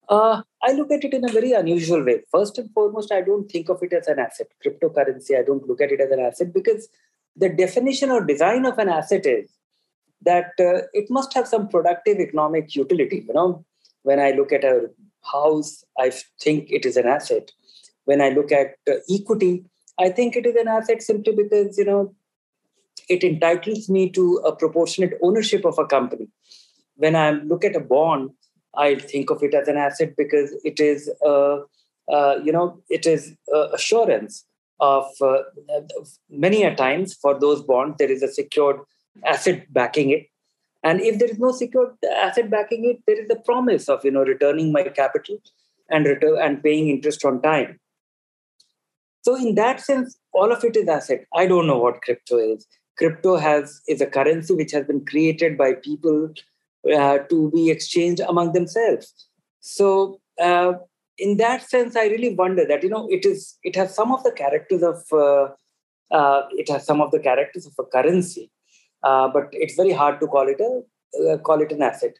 uh, 0.08 0.42
I 0.62 0.72
look 0.72 0.90
at 0.90 1.04
it 1.04 1.14
in 1.14 1.28
a 1.28 1.32
very 1.32 1.52
unusual 1.52 2.04
way. 2.04 2.22
First 2.32 2.58
and 2.58 2.70
foremost, 2.72 3.12
I 3.12 3.20
don't 3.20 3.50
think 3.50 3.68
of 3.68 3.82
it 3.82 3.92
as 3.92 4.06
an 4.06 4.18
asset. 4.18 4.48
Cryptocurrency, 4.64 5.38
I 5.38 5.42
don't 5.42 5.66
look 5.68 5.80
at 5.80 5.92
it 5.92 6.00
as 6.00 6.10
an 6.10 6.20
asset 6.20 6.52
because 6.52 6.88
the 7.36 7.48
definition 7.48 8.10
or 8.10 8.24
design 8.24 8.64
of 8.64 8.78
an 8.78 8.88
asset 8.88 9.26
is 9.26 9.50
that 10.22 10.52
uh, 10.58 10.86
it 10.92 11.10
must 11.10 11.34
have 11.34 11.46
some 11.46 11.68
productive 11.68 12.18
economic 12.18 12.74
utility. 12.74 13.24
You 13.28 13.34
know, 13.34 13.64
when 14.02 14.18
I 14.18 14.32
look 14.32 14.52
at 14.52 14.64
a 14.64 14.90
house, 15.22 15.84
I 15.98 16.12
think 16.40 16.70
it 16.70 16.84
is 16.84 16.96
an 16.96 17.06
asset. 17.06 17.50
When 18.04 18.20
I 18.20 18.30
look 18.30 18.50
at 18.50 18.76
uh, 18.90 18.94
equity, 19.10 19.64
I 19.98 20.08
think 20.08 20.36
it 20.36 20.46
is 20.46 20.56
an 20.56 20.68
asset 20.68 21.02
simply 21.02 21.34
because 21.34 21.76
you 21.76 21.84
know 21.84 22.14
it 23.08 23.22
entitles 23.24 23.88
me 23.88 24.10
to 24.10 24.36
a 24.44 24.54
proportionate 24.54 25.18
ownership 25.22 25.64
of 25.64 25.78
a 25.78 25.86
company. 25.86 26.28
When 26.96 27.14
I 27.14 27.30
look 27.30 27.64
at 27.64 27.76
a 27.76 27.80
bond, 27.80 28.30
I 28.78 28.94
think 28.96 29.30
of 29.30 29.42
it 29.42 29.54
as 29.54 29.68
an 29.68 29.76
asset 29.76 30.14
because 30.16 30.54
it 30.64 30.80
is, 30.80 31.10
uh, 31.26 31.58
uh, 32.10 32.38
you 32.44 32.52
know, 32.52 32.80
it 32.88 33.06
is 33.06 33.34
uh, 33.54 33.68
assurance 33.70 34.44
of 34.80 35.06
uh, 35.20 35.38
many 36.30 36.62
a 36.62 36.74
times 36.74 37.14
for 37.14 37.38
those 37.38 37.62
bonds 37.62 37.96
there 37.98 38.10
is 38.10 38.22
a 38.22 38.28
secured 38.28 38.76
asset 39.26 39.66
backing 39.72 40.10
it 40.10 40.28
and 40.82 41.00
if 41.00 41.18
there 41.18 41.28
is 41.28 41.38
no 41.38 41.50
secured 41.52 41.90
asset 42.16 42.50
backing 42.50 42.84
it, 42.84 43.02
there 43.06 43.20
is 43.20 43.28
the 43.28 43.40
promise 43.44 43.88
of 43.88 44.04
you 44.04 44.10
know 44.10 44.22
returning 44.22 44.72
my 44.72 44.84
capital 44.84 45.38
and 45.90 46.06
return 46.06 46.38
and 46.40 46.62
paying 46.62 46.88
interest 46.88 47.24
on 47.24 47.42
time. 47.42 47.78
So 49.22 49.34
in 49.34 49.54
that 49.56 49.80
sense, 49.80 50.16
all 50.32 50.52
of 50.52 50.64
it 50.64 50.76
is 50.76 50.88
asset. 50.88 51.26
I 51.34 51.46
don't 51.46 51.66
know 51.66 51.78
what 51.78 52.02
crypto 52.02 52.38
is. 52.38 52.66
crypto 53.00 53.36
has 53.36 53.80
is 53.88 54.00
a 54.00 54.06
currency 54.06 54.54
which 54.54 54.72
has 54.72 54.86
been 54.86 55.04
created 55.04 55.58
by 55.58 55.72
people 55.74 56.32
uh, 56.86 57.18
to 57.30 57.50
be 57.50 57.70
exchanged 57.70 58.20
among 58.20 58.52
themselves. 58.52 59.28
So 59.60 60.20
uh, 60.40 60.74
in 61.18 61.36
that 61.38 61.62
sense, 61.68 61.96
I 61.96 62.06
really 62.06 62.34
wonder 62.34 62.64
that 62.66 62.82
you 62.82 62.88
know 62.88 63.08
it 63.10 63.24
is 63.26 63.58
it 63.62 63.76
has 63.76 63.94
some 63.94 64.12
of 64.12 64.22
the 64.22 64.32
characters 64.32 64.82
of 64.82 65.02
uh, 65.12 65.48
uh 66.14 66.42
it 66.52 66.68
has 66.68 66.86
some 66.86 67.00
of 67.00 67.10
the 67.10 67.18
characters 67.18 67.66
of 67.66 67.74
a 67.78 67.84
currency, 67.84 68.50
uh, 69.02 69.28
but 69.28 69.48
it's 69.52 69.74
very 69.74 69.92
hard 69.92 70.20
to 70.20 70.26
call 70.26 70.48
it 70.48 70.60
a 70.60 71.38
call 71.38 71.60
it 71.60 71.72
an 71.72 71.82
asset. 71.82 72.14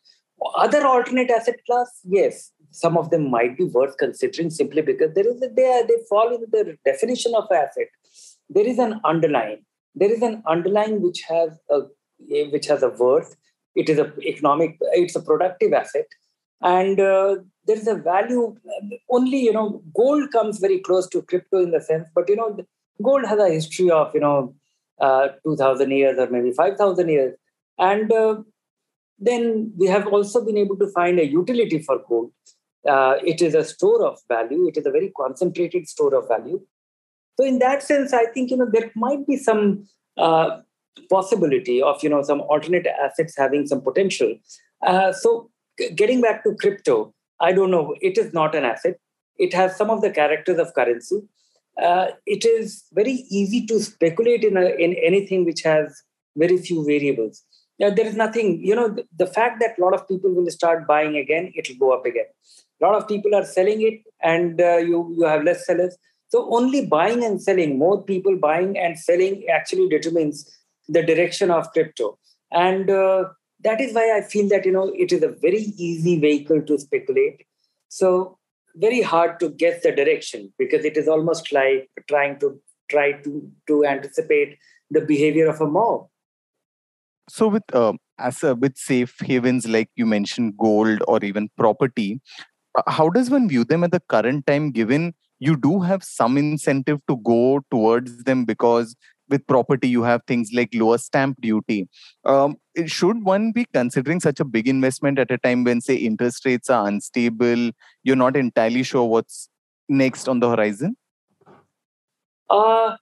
Other 0.57 0.87
alternate 0.87 1.31
asset 1.31 1.57
class, 1.67 2.01
yes, 2.05 2.53
some 2.71 2.97
of 2.97 3.11
them 3.11 3.31
might 3.31 3.57
be 3.57 3.65
worth 3.65 3.97
considering 3.99 4.51
simply 4.51 4.83
because 4.83 5.15
there 5.15 5.27
is 5.27 5.43
a, 5.43 5.49
they 5.49 5.83
they 5.89 5.99
fall 6.09 6.35
into 6.35 6.47
the 6.51 6.77
definition 6.85 7.35
of 7.35 7.45
asset. 7.51 7.89
There 8.51 8.67
is 8.67 8.79
an 8.79 9.01
underlying. 9.05 9.65
There 9.95 10.13
is 10.13 10.23
an 10.23 10.43
underlying 10.47 11.03
which 11.03 11.23
has 11.29 11.59
a 11.71 11.83
which 12.51 12.67
has 12.67 12.83
a 12.83 12.91
worth. 12.91 13.37
It 13.79 13.89
is 13.89 13.99
a 13.99 14.13
economic. 14.33 14.77
It's 15.03 15.17
a 15.17 15.23
productive 15.23 15.73
asset, 15.73 16.07
and 16.61 17.01
uh, 17.01 17.37
there 17.67 17.77
is 17.77 17.89
a 17.89 17.95
value. 17.95 18.45
Only 19.19 19.39
you 19.49 19.53
know, 19.53 19.83
gold 19.95 20.31
comes 20.33 20.59
very 20.59 20.79
close 20.91 21.09
to 21.11 21.23
crypto 21.23 21.63
in 21.63 21.71
the 21.71 21.81
sense, 21.81 22.09
but 22.15 22.29
you 22.29 22.37
know, 22.37 22.57
gold 23.03 23.27
has 23.27 23.39
a 23.39 23.49
history 23.49 23.91
of 23.91 24.15
you 24.15 24.21
know, 24.21 24.55
uh, 25.01 25.29
two 25.45 25.57
thousand 25.57 25.91
years 26.03 26.19
or 26.19 26.29
maybe 26.31 26.53
five 26.63 26.77
thousand 26.77 27.09
years, 27.09 27.35
and 27.79 28.13
uh, 28.13 28.37
then 29.19 29.73
we 29.77 29.87
have 29.87 30.07
also 30.09 30.45
been 30.45 30.57
able 30.57 30.77
to 30.77 30.89
find 30.89 31.19
a 31.19 31.27
utility 31.27 31.81
for 31.81 32.01
gold 32.09 32.33
uh, 32.87 33.15
it 33.25 33.43
is 33.43 33.55
a 33.55 33.65
store 33.65 34.05
of 34.05 34.19
value 34.29 34.69
it 34.69 34.77
is 34.77 34.87
a 34.87 34.91
very 34.91 35.13
concentrated 35.17 35.89
store 35.89 36.15
of 36.15 36.29
value 36.29 36.61
so 37.39 37.45
in 37.45 37.59
that 37.59 37.83
sense 37.83 38.13
i 38.13 38.25
think 38.27 38.51
you 38.51 38.57
know 38.57 38.69
there 38.73 38.91
might 38.95 39.27
be 39.27 39.37
some 39.37 39.87
uh, 40.17 40.61
possibility 41.09 41.81
of 41.83 42.03
you 42.03 42.09
know 42.09 42.23
some 42.23 42.41
alternate 42.43 42.87
assets 42.87 43.35
having 43.37 43.67
some 43.67 43.81
potential. 43.81 44.35
Uh, 44.87 45.13
so 45.13 45.51
getting 45.95 46.21
back 46.21 46.43
to 46.45 46.55
crypto 46.61 47.15
i 47.41 47.53
don't 47.53 47.71
know 47.71 47.95
it 48.01 48.19
is 48.19 48.33
not 48.33 48.55
an 48.55 48.65
asset. 48.65 48.99
It 49.37 49.55
has 49.55 49.77
some 49.77 49.91
of 49.91 50.01
the 50.03 50.11
characters 50.11 50.59
of 50.59 50.75
currency. 50.75 51.21
Uh, 51.81 52.09
it 52.27 52.45
is 52.45 52.85
very 52.93 53.25
easy 53.31 53.65
to 53.67 53.79
speculate 53.81 54.43
in, 54.43 54.57
a, 54.57 54.67
in 54.85 54.95
anything 54.95 55.45
which 55.45 55.63
has 55.63 56.03
very 56.37 56.57
few 56.57 56.85
variables. 56.85 57.45
Yeah, 57.79 57.91
there 57.91 58.07
is 58.07 58.17
nothing 58.17 58.61
you 58.65 58.75
know 58.75 58.89
the, 58.89 59.05
the 59.17 59.27
fact 59.27 59.61
that 59.61 59.79
a 59.79 59.85
lot 59.85 59.95
of 59.95 60.09
people 60.09 60.35
will 60.35 60.51
start 60.51 60.89
buying 60.89 61.17
again 61.17 61.53
it 61.55 61.69
will 61.69 61.77
go 61.77 61.97
up 61.97 62.05
again. 62.05 62.27
A 62.83 62.87
lot 62.87 62.97
of 62.97 63.07
people 63.07 63.35
are 63.35 63.45
selling 63.45 63.83
it 63.83 64.01
and 64.21 64.61
uh, 64.61 64.79
you 64.79 65.15
you 65.17 65.25
have 65.25 65.45
less 65.45 65.65
sellers. 65.65 65.97
So 66.29 66.53
only 66.55 66.85
buying 66.85 67.25
and 67.25 67.41
selling 67.41 67.79
more 67.79 68.03
people 68.03 68.37
buying 68.37 68.77
and 68.79 68.99
selling 68.99 69.47
actually 69.49 69.89
determines 69.89 70.51
the 70.89 71.03
direction 71.03 71.51
of 71.51 71.71
crypto. 71.73 72.19
And 72.51 72.91
uh, 72.91 73.25
that 73.65 73.81
is 73.81 73.93
why 73.95 74.17
i 74.17 74.21
feel 74.23 74.49
that 74.49 74.65
you 74.65 74.73
know 74.73 74.93
it 74.95 75.13
is 75.13 75.23
a 75.23 75.29
very 75.29 75.73
easy 75.77 76.19
vehicle 76.19 76.63
to 76.63 76.79
speculate. 76.79 77.45
So 77.89 78.39
very 78.77 79.03
hard 79.03 79.41
to 79.41 79.49
guess 79.51 79.83
the 79.83 79.93
direction 79.93 80.53
because 80.59 80.85
it 80.85 80.97
is 80.97 81.09
almost 81.09 81.53
like 81.53 81.91
trying 82.09 82.39
to 82.41 82.61
try 82.91 83.13
to 83.13 83.51
to 83.67 83.85
anticipate 83.85 84.57
the 84.91 85.01
behavior 85.01 85.49
of 85.49 85.61
a 85.61 85.67
mob. 85.67 86.07
So 87.29 87.49
with 87.49 87.65
uh, 87.75 87.93
as 88.19 88.43
a, 88.43 88.55
with 88.55 88.77
safe 88.77 89.17
havens 89.21 89.67
like 89.69 89.91
you 89.97 90.07
mentioned 90.07 90.57
gold 90.57 91.03
or 91.07 91.19
even 91.23 91.49
property 91.57 92.21
uh, 92.77 92.83
how 92.87 93.09
does 93.09 93.31
one 93.31 93.49
view 93.49 93.65
them 93.65 93.85
at 93.85 93.93
the 93.93 94.03
current 94.09 94.47
time 94.47 94.71
given 94.71 95.15
you 95.39 95.57
do 95.57 95.81
have 95.81 96.03
some 96.03 96.37
incentive 96.37 97.01
to 97.09 97.17
go 97.19 97.61
towards 97.71 98.25
them 98.25 98.45
because 98.45 98.97
with 99.29 99.47
property 99.47 99.89
you 99.89 100.03
have 100.03 100.23
things 100.27 100.51
like 100.53 100.71
lower 100.75 100.99
stamp 100.99 101.41
duty. 101.41 101.89
Um, 102.25 102.57
should 102.87 103.25
one 103.25 103.53
be 103.53 103.67
considering 103.73 104.21
such 104.21 104.41
a 104.41 104.45
big 104.45 104.69
investment 104.69 105.19
at 105.19 105.31
a 105.31 105.39
time 105.39 105.65
when 105.65 105.81
say 105.81 105.97
interest 105.97 106.45
rates 106.45 106.71
are 106.71 106.87
unstable 106.87 107.71
you're 108.03 108.17
not 108.17 108.37
entirely 108.37 108.83
sure 108.83 109.05
what's 109.05 109.49
next 109.89 110.29
on 110.29 110.41
the 110.41 110.51
horizon? 110.51 110.97
Uh 112.49 112.97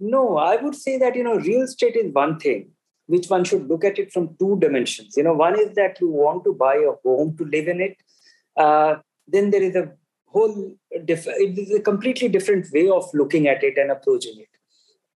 no 0.00 0.36
i 0.36 0.56
would 0.56 0.74
say 0.74 0.98
that 0.98 1.14
you 1.14 1.22
know 1.22 1.36
real 1.36 1.62
estate 1.62 1.94
is 1.94 2.12
one 2.12 2.38
thing 2.40 2.68
which 3.06 3.28
one 3.28 3.44
should 3.44 3.68
look 3.68 3.84
at 3.84 3.98
it 3.98 4.12
from 4.12 4.34
two 4.38 4.58
dimensions. 4.60 5.16
You 5.16 5.24
know 5.24 5.34
one 5.34 5.58
is 5.58 5.74
that 5.74 6.00
you 6.00 6.08
want 6.08 6.44
to 6.44 6.54
buy 6.54 6.76
a 6.76 6.92
home 7.06 7.36
to 7.36 7.44
live 7.44 7.68
in 7.68 7.80
it. 7.80 7.96
Uh, 8.56 8.96
then 9.28 9.50
there 9.50 9.62
is 9.62 9.74
a 9.74 9.92
whole 10.26 10.74
diff- 11.04 11.26
it 11.26 11.58
is 11.58 11.74
a 11.74 11.80
completely 11.80 12.28
different 12.28 12.66
way 12.72 12.88
of 12.88 13.08
looking 13.14 13.46
at 13.46 13.62
it 13.62 13.78
and 13.78 13.90
approaching 13.90 14.34
it 14.38 14.48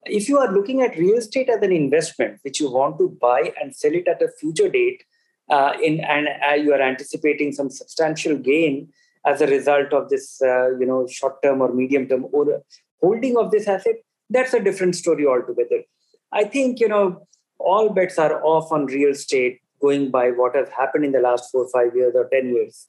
if 0.09 0.29
you 0.29 0.39
are 0.39 0.53
looking 0.53 0.83
at 0.83 0.97
real 0.97 1.17
estate 1.17 1.49
as 1.49 1.63
an 1.63 1.73
investment 1.73 2.39
which 2.43 2.61
you 2.61 2.71
want 2.71 2.99
to 2.99 3.09
buy 3.21 3.53
and 3.61 3.75
sell 3.75 3.93
it 3.93 4.09
at 4.09 4.23
a 4.23 4.29
future 4.41 4.69
date 4.69 5.05
uh, 5.51 5.73
in 5.83 6.01
and 6.01 6.29
uh, 6.49 6.55
you 6.55 6.73
are 6.73 6.81
anticipating 6.81 7.53
some 7.53 7.71
substantial 7.71 8.37
gain 8.37 8.89
as 9.25 9.41
a 9.41 9.47
result 9.47 9.93
of 9.93 10.09
this 10.09 10.41
uh, 10.43 10.77
you 10.79 10.87
know 10.87 11.07
short 11.07 11.43
term 11.43 11.61
or 11.61 11.73
medium 11.73 12.09
term 12.09 12.27
or 12.33 12.63
holding 13.01 13.37
of 13.37 13.51
this 13.51 13.69
asset 13.69 13.97
that's 14.31 14.55
a 14.55 14.63
different 14.63 14.95
story 14.95 15.27
altogether 15.27 15.83
i 16.33 16.45
think 16.45 16.81
you 16.81 16.89
know 16.89 17.27
all 17.59 17.89
bets 17.91 18.19
are 18.19 18.43
off 18.45 18.71
on 18.73 18.87
real 18.87 19.11
estate 19.11 19.61
going 19.81 20.11
by 20.11 20.31
what 20.31 20.55
has 20.57 20.69
happened 20.69 21.05
in 21.05 21.13
the 21.13 21.21
last 21.21 21.51
4 21.51 21.69
5 21.73 21.97
years 21.97 22.15
or 22.15 22.29
10 22.33 22.55
years 22.55 22.87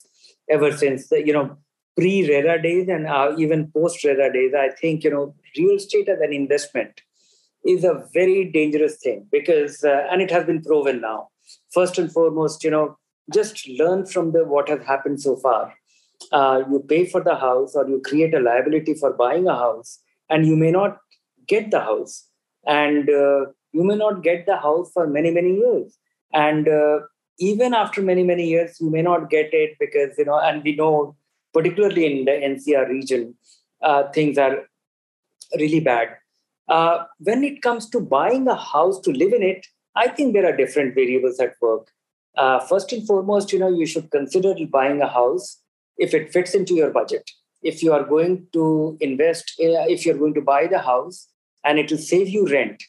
ever 0.49 0.71
since 0.71 1.09
the 1.09 1.25
you 1.25 1.33
know 1.33 1.57
pre 1.97 2.27
RERA 2.27 2.61
days 2.61 2.87
and 2.87 3.07
uh, 3.07 3.33
even 3.37 3.71
post 3.71 4.03
RERA 4.03 4.31
days. 4.31 4.53
I 4.53 4.69
think 4.69 5.03
you 5.03 5.09
know 5.09 5.35
real 5.57 5.75
estate 5.75 6.07
as 6.07 6.19
an 6.21 6.31
investment 6.31 7.01
is 7.67 7.83
a 7.83 8.03
very 8.13 8.45
dangerous 8.51 8.97
thing 8.97 9.27
because 9.31 9.83
uh, 9.83 10.07
and 10.11 10.21
it 10.21 10.31
has 10.31 10.45
been 10.45 10.61
proven 10.61 11.01
now. 11.01 11.29
First 11.73 11.97
and 11.97 12.11
foremost, 12.11 12.63
you 12.63 12.71
know, 12.71 12.97
just 13.33 13.67
learn 13.69 14.05
from 14.05 14.31
the 14.31 14.45
what 14.45 14.69
has 14.69 14.83
happened 14.85 15.21
so 15.21 15.35
far. 15.35 15.73
Uh, 16.31 16.63
you 16.69 16.79
pay 16.79 17.05
for 17.05 17.21
the 17.21 17.35
house 17.35 17.75
or 17.75 17.87
you 17.87 18.01
create 18.03 18.33
a 18.33 18.39
liability 18.39 18.93
for 18.93 19.13
buying 19.13 19.47
a 19.47 19.55
house 19.55 19.99
and 20.29 20.45
you 20.45 20.55
may 20.55 20.71
not 20.71 20.97
get 21.47 21.69
the 21.71 21.79
house 21.79 22.27
and 22.65 23.09
uh, 23.09 23.45
you 23.71 23.83
may 23.83 23.95
not 23.95 24.23
get 24.23 24.45
the 24.45 24.57
house 24.57 24.91
for 24.93 25.07
many 25.07 25.31
many 25.31 25.53
years 25.55 25.97
and 26.33 26.67
uh, 26.67 26.99
even 27.39 27.73
after 27.73 28.01
many 28.01 28.23
many 28.23 28.47
years 28.47 28.77
you 28.79 28.89
may 28.89 29.01
not 29.01 29.29
get 29.29 29.53
it 29.53 29.75
because 29.79 30.17
you 30.17 30.25
know 30.25 30.39
and 30.39 30.63
we 30.63 30.75
know 30.75 31.15
particularly 31.53 32.05
in 32.05 32.25
the 32.25 32.31
ncr 32.31 32.87
region 32.89 33.35
uh, 33.81 34.03
things 34.11 34.37
are 34.37 34.67
really 35.59 35.79
bad 35.79 36.09
uh, 36.69 37.05
when 37.19 37.43
it 37.43 37.61
comes 37.61 37.89
to 37.89 37.99
buying 37.99 38.47
a 38.47 38.55
house 38.55 38.99
to 38.99 39.11
live 39.11 39.33
in 39.33 39.43
it 39.43 39.65
i 39.95 40.07
think 40.07 40.33
there 40.33 40.47
are 40.49 40.55
different 40.55 40.93
variables 40.95 41.39
at 41.39 41.53
work 41.61 41.87
uh, 42.37 42.59
first 42.59 42.91
and 42.93 43.05
foremost 43.07 43.53
you 43.53 43.59
know 43.59 43.69
you 43.69 43.85
should 43.85 44.11
consider 44.11 44.53
buying 44.71 45.01
a 45.01 45.07
house 45.07 45.61
if 45.97 46.13
it 46.13 46.31
fits 46.31 46.53
into 46.53 46.75
your 46.75 46.91
budget 46.91 47.31
if 47.63 47.81
you 47.81 47.91
are 47.93 48.03
going 48.03 48.45
to 48.53 48.97
invest 49.01 49.53
uh, 49.59 49.87
if 49.95 50.05
you're 50.05 50.21
going 50.23 50.33
to 50.33 50.41
buy 50.41 50.67
the 50.67 50.79
house 50.79 51.27
and 51.63 51.79
it 51.79 51.91
will 51.91 52.05
save 52.11 52.29
you 52.29 52.47
rent 52.47 52.83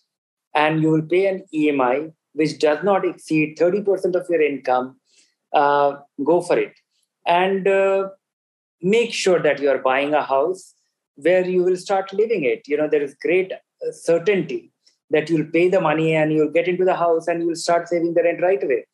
and 0.55 0.83
you 0.83 0.91
will 0.91 1.09
pay 1.15 1.27
an 1.27 1.43
emi 1.55 2.13
which 2.39 2.59
does 2.59 2.83
not 2.85 3.05
exceed 3.05 3.57
30% 3.59 4.15
of 4.15 4.27
your 4.31 4.41
income, 4.41 4.97
uh, 5.53 5.97
go 6.25 6.41
for 6.41 6.59
it. 6.59 6.73
And 7.27 7.67
uh, 7.67 8.11
make 8.81 9.13
sure 9.13 9.41
that 9.41 9.61
you 9.61 9.71
are 9.71 9.79
buying 9.79 10.15
a 10.15 10.23
house 10.23 10.75
where 11.17 11.45
you 11.45 11.65
will 11.65 11.77
start 11.77 12.13
living 12.13 12.45
it. 12.45 12.69
You 12.69 12.77
know, 12.77 12.89
there 12.89 13.03
is 13.03 13.15
great 13.15 13.53
certainty 13.93 14.73
that 15.11 15.31
you'll 15.31 15.51
pay 15.53 15.69
the 15.69 15.81
money 15.81 16.15
and 16.15 16.33
you'll 16.33 16.51
get 16.51 16.69
into 16.69 16.85
the 16.85 16.95
house 16.95 17.27
and 17.29 17.43
you'll 17.43 17.57
start 17.57 17.89
saving 17.89 18.15
the 18.15 18.23
rent 18.23 18.43
right 18.43 18.63
away. 18.63 18.87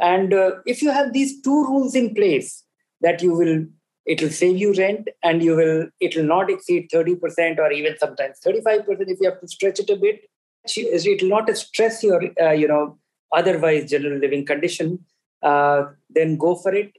And 0.00 0.32
uh, 0.32 0.52
if 0.66 0.82
you 0.82 0.90
have 0.90 1.12
these 1.12 1.40
two 1.42 1.64
rules 1.66 1.94
in 1.94 2.14
place, 2.14 2.64
that 3.00 3.22
you 3.22 3.34
will 3.34 3.66
it 4.06 4.22
will 4.22 4.30
save 4.30 4.56
you 4.56 4.72
rent 4.74 5.08
and 5.22 5.42
you 5.42 5.54
will 5.54 5.86
it 6.00 6.16
will 6.16 6.24
not 6.24 6.50
exceed 6.50 6.88
30% 6.92 7.58
or 7.58 7.70
even 7.70 7.96
sometimes 7.98 8.38
35% 8.44 8.84
if 9.14 9.18
you 9.20 9.28
have 9.30 9.40
to 9.40 9.48
stretch 9.48 9.78
it 9.78 9.90
a 9.90 9.96
bit 9.96 10.22
it 10.64 11.22
will 11.22 11.28
not 11.28 11.54
stress 11.56 12.02
your 12.02 12.22
uh, 12.40 12.50
you 12.50 12.68
know 12.68 12.98
otherwise 13.32 13.90
general 13.90 14.18
living 14.18 14.44
condition 14.44 14.98
uh, 15.42 15.84
then 16.08 16.36
go 16.36 16.54
for 16.54 16.74
it 16.74 16.92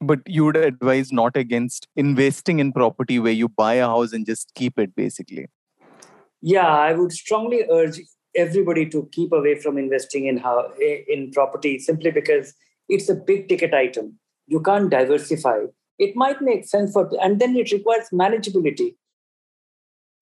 but 0.00 0.20
you 0.26 0.44
would 0.44 0.56
advise 0.56 1.12
not 1.12 1.36
against 1.36 1.88
investing 1.96 2.58
in 2.58 2.72
property 2.72 3.18
where 3.18 3.32
you 3.32 3.48
buy 3.48 3.74
a 3.74 3.86
house 3.86 4.12
and 4.12 4.26
just 4.26 4.52
keep 4.54 4.78
it 4.78 4.94
basically 4.94 5.46
yeah 6.42 6.68
i 6.68 6.92
would 6.92 7.12
strongly 7.12 7.64
urge 7.70 8.00
everybody 8.34 8.88
to 8.88 9.08
keep 9.12 9.32
away 9.32 9.54
from 9.58 9.78
investing 9.78 10.26
in 10.26 10.36
how 10.36 10.72
in 11.08 11.30
property 11.32 11.78
simply 11.78 12.10
because 12.10 12.54
it's 12.88 13.08
a 13.08 13.14
big 13.14 13.48
ticket 13.48 13.74
item. 13.74 14.18
You 14.46 14.60
can't 14.60 14.90
diversify. 14.90 15.64
It 15.98 16.16
might 16.16 16.40
make 16.42 16.66
sense 16.66 16.92
for 16.92 17.10
and 17.20 17.40
then 17.40 17.56
it 17.56 17.72
requires 17.72 18.08
manageability. 18.12 18.96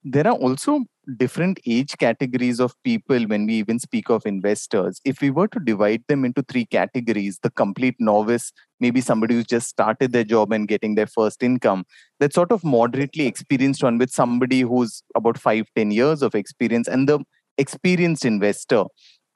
There 0.02 0.26
are 0.26 0.36
also 0.36 0.84
different 1.16 1.60
age 1.66 1.96
categories 1.98 2.60
of 2.60 2.74
people 2.84 3.22
when 3.24 3.46
we 3.46 3.54
even 3.54 3.78
speak 3.78 4.10
of 4.10 4.24
investors. 4.26 5.00
If 5.04 5.20
we 5.20 5.30
were 5.30 5.48
to 5.48 5.60
divide 5.60 6.02
them 6.08 6.24
into 6.24 6.42
three 6.42 6.66
categories, 6.66 7.38
the 7.42 7.50
complete 7.50 7.96
novice, 7.98 8.52
maybe 8.78 9.00
somebody 9.00 9.34
who's 9.34 9.46
just 9.46 9.68
started 9.68 10.12
their 10.12 10.24
job 10.24 10.52
and 10.52 10.68
getting 10.68 10.94
their 10.94 11.06
first 11.06 11.42
income, 11.42 11.84
that 12.18 12.32
sort 12.32 12.52
of 12.52 12.64
moderately 12.64 13.26
experienced 13.26 13.82
one 13.82 13.98
with 13.98 14.10
somebody 14.10 14.60
who's 14.60 15.02
about 15.14 15.38
five, 15.38 15.66
ten 15.76 15.90
years 15.90 16.22
of 16.22 16.34
experience, 16.34 16.88
and 16.88 17.08
the 17.08 17.18
experienced 17.58 18.24
investor, 18.24 18.84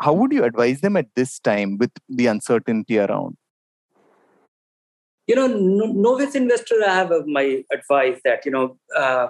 how 0.02 0.12
would 0.12 0.32
you 0.32 0.44
advise 0.44 0.80
them 0.80 0.96
at 0.96 1.06
this 1.16 1.38
time 1.38 1.78
with 1.78 1.90
the 2.08 2.26
uncertainty 2.26 2.98
around? 2.98 3.36
You 5.26 5.36
know, 5.36 5.46
novice 5.46 6.34
investor, 6.34 6.76
I 6.86 6.94
have 6.94 7.10
my 7.26 7.64
advice 7.72 8.20
that, 8.24 8.44
you 8.44 8.52
know, 8.52 8.76
uh, 8.94 9.28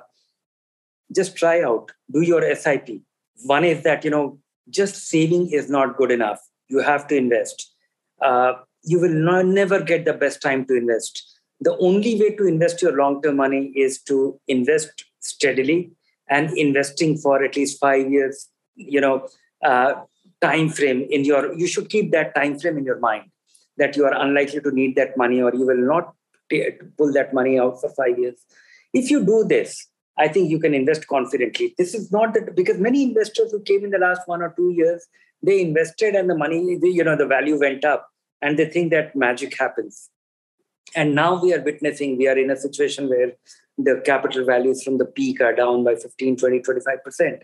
just 1.15 1.37
try 1.37 1.63
out, 1.63 1.93
do 2.11 2.21
your 2.21 2.43
SIP. 2.55 3.01
One 3.45 3.65
is 3.65 3.83
that, 3.83 4.05
you 4.05 4.11
know, 4.11 4.39
just 4.71 5.09
saving 5.09 5.51
is 5.51 5.71
not 5.71 5.97
good 5.97 6.11
enough. 6.11 6.41
You 6.69 6.81
have 6.81 7.07
to 7.09 7.17
invest. 7.17 7.73
Uh, 8.21 8.55
you 8.83 9.01
will 9.01 9.13
not, 9.13 9.47
never 9.47 9.81
get 9.83 10.05
the 10.05 10.13
best 10.13 10.41
time 10.41 10.65
to 10.67 10.77
invest. 10.77 11.23
The 11.61 11.77
only 11.79 12.21
way 12.21 12.35
to 12.37 12.47
invest 12.47 12.83
your 12.83 12.97
long 12.97 13.23
term 13.23 13.37
money 13.37 13.73
is 13.75 14.01
to 14.03 14.41
invest 14.49 15.05
steadily 15.21 15.93
and 16.29 16.57
investing 16.57 17.17
for 17.17 17.43
at 17.45 17.57
least 17.57 17.79
five 17.81 18.11
years, 18.11 18.49
you 18.75 19.01
know, 19.01 19.29
uh, 19.63 19.95
time 20.41 20.69
frame 20.69 21.07
in 21.11 21.25
your, 21.25 21.55
you 21.55 21.67
should 21.67 21.89
keep 21.89 22.11
that 22.13 22.35
time 22.35 22.59
frame 22.59 22.79
in 22.79 22.85
your 22.85 22.99
mind 22.99 23.25
that 23.77 23.97
you 23.97 24.05
are 24.05 24.15
unlikely 24.15 24.61
to 24.61 24.71
need 24.71 24.97
that 24.97 25.17
money 25.17 25.41
or 25.43 25.55
you 25.55 25.67
will 25.67 25.77
not 25.77 26.15
t- 26.51 26.71
pull 26.97 27.13
that 27.13 27.35
money 27.35 27.59
out 27.59 27.81
for 27.81 27.89
five 27.91 28.19
years. 28.19 28.45
If 28.93 29.11
you 29.11 29.25
do 29.25 29.45
this, 29.45 29.89
I 30.17 30.29
think 30.29 30.51
you 30.51 30.59
can 30.59 30.75
invest 30.75 31.07
confidently. 31.07 31.75
This 31.77 31.95
is 31.95 32.13
not 32.13 32.35
that 32.35 32.55
because 32.55 32.79
many 32.79 33.03
investors 33.03 33.51
who 33.51 33.61
came 33.61 33.85
in 33.85 33.91
the 33.91 33.99
last 33.99 34.23
one 34.27 34.43
or 34.43 34.55
two 34.57 34.71
years, 34.71 35.07
they 35.43 35.61
invested 35.61 36.15
and 36.15 36.31
the 36.31 36.37
money, 36.37 36.79
you 36.83 37.05
know, 37.05 37.17
the 37.17 37.27
value 37.27 37.59
went 37.59 37.85
up 37.85 38.09
and 38.41 38.59
they 38.59 38.67
think 38.67 38.91
that 38.93 39.17
magic 39.17 39.59
happens. 39.59 40.11
And 40.95 41.15
now 41.15 41.41
we 41.43 41.53
are 41.53 41.63
witnessing, 41.63 42.17
we 42.17 42.29
are 42.29 42.39
in 42.39 42.51
a 42.51 42.57
situation 42.57 43.09
where 43.09 43.33
the 43.77 44.01
capital 44.05 44.45
values 44.45 44.83
from 44.83 44.99
the 44.99 45.05
peak 45.05 45.41
are 45.41 45.55
down 45.55 45.83
by 45.83 45.97
15, 45.97 46.37
20, 46.37 46.61
25%. 46.61 47.41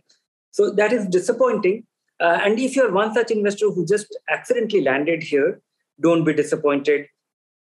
So 0.53 0.71
that 0.71 0.93
is 0.93 1.07
disappointing. 1.07 1.87
Uh, 2.21 2.39
and 2.43 2.59
if 2.59 2.77
you're 2.77 2.93
one 2.93 3.15
such 3.15 3.31
investor 3.31 3.71
who 3.71 3.87
just 3.87 4.17
accidentally 4.29 4.83
landed 4.83 5.23
here, 5.23 5.61
don't 6.01 6.25
be 6.25 6.35
disappointed. 6.35 7.07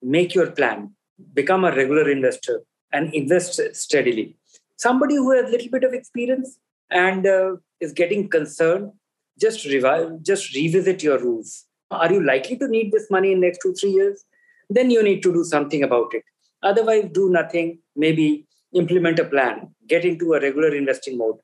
Make 0.03 0.35
your 0.35 0.51
plan, 0.51 0.95
become 1.33 1.65
a 1.65 1.75
regular 1.75 2.11
investor, 2.11 2.63
and 2.93 3.13
invest 3.15 3.61
steadily. 3.75 4.37
Somebody 4.79 5.17
who 5.17 5.33
has 5.33 5.49
a 5.49 5.51
little 5.51 5.71
bit 5.71 5.85
of 5.85 5.93
experience 5.93 6.59
and 6.91 7.27
uh, 7.27 7.57
is 7.81 7.93
getting 7.93 8.29
concerned, 8.29 8.93
just 9.39 9.65
revive, 9.67 10.23
just 10.23 10.55
revisit 10.55 11.03
your 11.03 11.19
rules. 11.19 11.67
Are 11.91 12.13
you 12.13 12.25
likely 12.25 12.57
to 12.59 12.69
need 12.69 12.93
this 12.93 13.11
money 13.11 13.33
in 13.33 13.41
next 13.41 13.59
two, 13.63 13.75
three 13.75 13.91
years? 13.91 14.25
Then 14.71 14.91
you 14.91 15.03
need 15.03 15.23
to 15.25 15.33
do 15.33 15.45
something 15.45 15.83
about 15.83 16.15
it. 16.15 16.23
Otherwise, 16.63 17.11
do 17.13 17.29
nothing. 17.29 17.81
Maybe 17.97 18.47
implement 18.73 19.19
a 19.19 19.25
plan, 19.25 19.75
get 19.87 20.05
into 20.05 20.35
a 20.35 20.41
regular 20.41 20.75
investing 20.75 21.19
mode. 21.19 21.37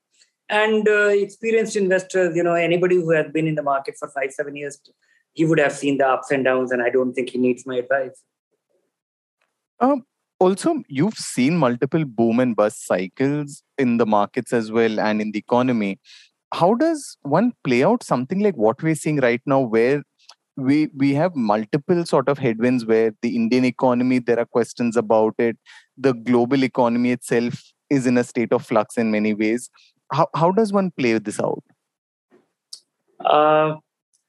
And 0.48 0.86
uh, 0.88 1.08
experienced 1.08 1.76
investors, 1.76 2.36
you 2.36 2.42
know, 2.42 2.54
anybody 2.54 2.96
who 2.96 3.10
has 3.10 3.32
been 3.32 3.46
in 3.46 3.54
the 3.54 3.62
market 3.62 3.96
for 3.98 4.08
five, 4.08 4.32
seven 4.32 4.54
years, 4.56 4.78
he 5.32 5.44
would 5.44 5.58
have 5.58 5.72
seen 5.72 5.98
the 5.98 6.06
ups 6.06 6.30
and 6.30 6.44
downs, 6.44 6.70
and 6.70 6.82
I 6.82 6.90
don't 6.90 7.14
think 7.14 7.30
he 7.30 7.38
needs 7.38 7.66
my 7.66 7.76
advice. 7.76 8.22
Um, 9.80 10.04
also, 10.44 10.82
you've 10.88 11.14
seen 11.14 11.56
multiple 11.56 12.04
boom 12.04 12.40
and 12.40 12.54
bust 12.54 12.86
cycles 12.86 13.62
in 13.78 13.96
the 13.96 14.06
markets 14.06 14.52
as 14.52 14.70
well 14.70 15.00
and 15.00 15.22
in 15.22 15.32
the 15.32 15.38
economy. 15.38 15.98
How 16.52 16.74
does 16.74 17.16
one 17.22 17.52
play 17.64 17.82
out 17.82 18.02
something 18.02 18.40
like 18.40 18.56
what 18.56 18.82
we're 18.82 18.94
seeing 18.94 19.20
right 19.26 19.40
now, 19.46 19.60
where 19.60 20.02
we 20.56 20.88
we 21.02 21.14
have 21.14 21.34
multiple 21.34 22.04
sort 22.06 22.28
of 22.28 22.38
headwinds 22.38 22.84
where 22.90 23.12
the 23.22 23.30
indian 23.36 23.64
economy 23.64 24.18
there 24.20 24.38
are 24.38 24.50
questions 24.56 24.96
about 24.96 25.34
it. 25.38 25.56
The 25.98 26.12
global 26.12 26.62
economy 26.62 27.10
itself 27.10 27.62
is 27.90 28.06
in 28.06 28.18
a 28.18 28.24
state 28.24 28.52
of 28.52 28.64
flux 28.64 28.96
in 28.96 29.10
many 29.10 29.34
ways. 29.34 29.70
How, 30.12 30.28
how 30.36 30.50
does 30.52 30.72
one 30.72 30.90
play 30.90 31.18
this 31.18 31.40
out? 31.40 31.64
Uh, 33.24 33.76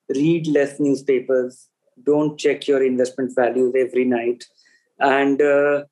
read 0.09 0.47
less 0.47 0.79
newspapers. 0.79 1.67
Don't 2.03 2.39
check 2.39 2.67
your 2.67 2.83
investment 2.83 3.35
values 3.35 3.75
every 3.77 4.05
night. 4.05 4.45
And 4.99 5.41
uh, 5.41 5.83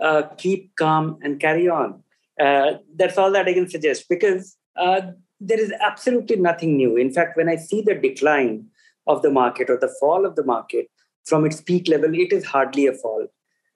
uh, 0.00 0.22
keep 0.36 0.74
calm 0.76 1.18
and 1.22 1.40
carry 1.40 1.68
on 1.68 2.02
uh, 2.40 2.72
that's 2.96 3.18
all 3.18 3.30
that 3.30 3.46
i 3.46 3.52
can 3.52 3.68
suggest 3.68 4.08
because 4.08 4.56
uh, 4.76 5.00
there 5.40 5.60
is 5.60 5.72
absolutely 5.80 6.36
nothing 6.36 6.76
new 6.76 6.96
in 6.96 7.12
fact 7.12 7.36
when 7.36 7.48
i 7.48 7.56
see 7.56 7.82
the 7.82 7.94
decline 7.94 8.66
of 9.06 9.22
the 9.22 9.30
market 9.30 9.70
or 9.70 9.78
the 9.78 9.94
fall 10.00 10.26
of 10.26 10.36
the 10.36 10.44
market 10.44 10.88
from 11.28 11.44
its 11.44 11.60
peak 11.60 11.88
level, 11.88 12.14
it 12.14 12.32
is 12.32 12.44
hardly 12.44 12.86
a 12.86 12.92
fall. 12.92 13.26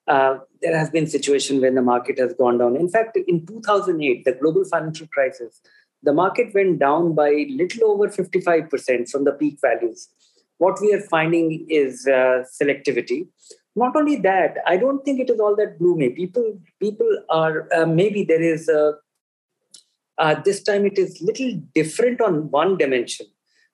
Uh, 0.08 0.38
there 0.60 0.76
has 0.76 0.90
been 0.90 1.06
situation 1.06 1.60
when 1.60 1.74
the 1.74 1.82
market 1.82 2.18
has 2.18 2.34
gone 2.34 2.58
down. 2.58 2.76
In 2.76 2.88
fact, 2.88 3.16
in 3.28 3.46
2008, 3.46 4.24
the 4.24 4.32
global 4.32 4.64
financial 4.64 5.06
crisis, 5.08 5.60
the 6.02 6.12
market 6.12 6.52
went 6.54 6.80
down 6.80 7.14
by 7.14 7.46
little 7.50 7.90
over 7.90 8.08
55% 8.08 9.08
from 9.08 9.24
the 9.24 9.32
peak 9.32 9.58
values. 9.60 10.08
What 10.58 10.80
we 10.80 10.92
are 10.92 11.00
finding 11.00 11.66
is 11.68 12.06
uh, 12.06 12.44
selectivity. 12.60 13.28
Not 13.74 13.96
only 13.96 14.16
that, 14.16 14.58
I 14.66 14.76
don't 14.76 15.04
think 15.04 15.20
it 15.20 15.30
is 15.30 15.40
all 15.40 15.56
that 15.56 15.78
gloomy. 15.78 16.10
People, 16.10 16.58
people 16.78 17.08
are 17.30 17.68
uh, 17.74 17.86
maybe 17.86 18.22
there 18.24 18.42
is 18.42 18.68
a, 18.68 18.94
uh, 20.18 20.40
this 20.44 20.62
time 20.62 20.84
it 20.84 20.98
is 20.98 21.22
little 21.22 21.60
different 21.74 22.20
on 22.20 22.50
one 22.50 22.76
dimension, 22.76 23.26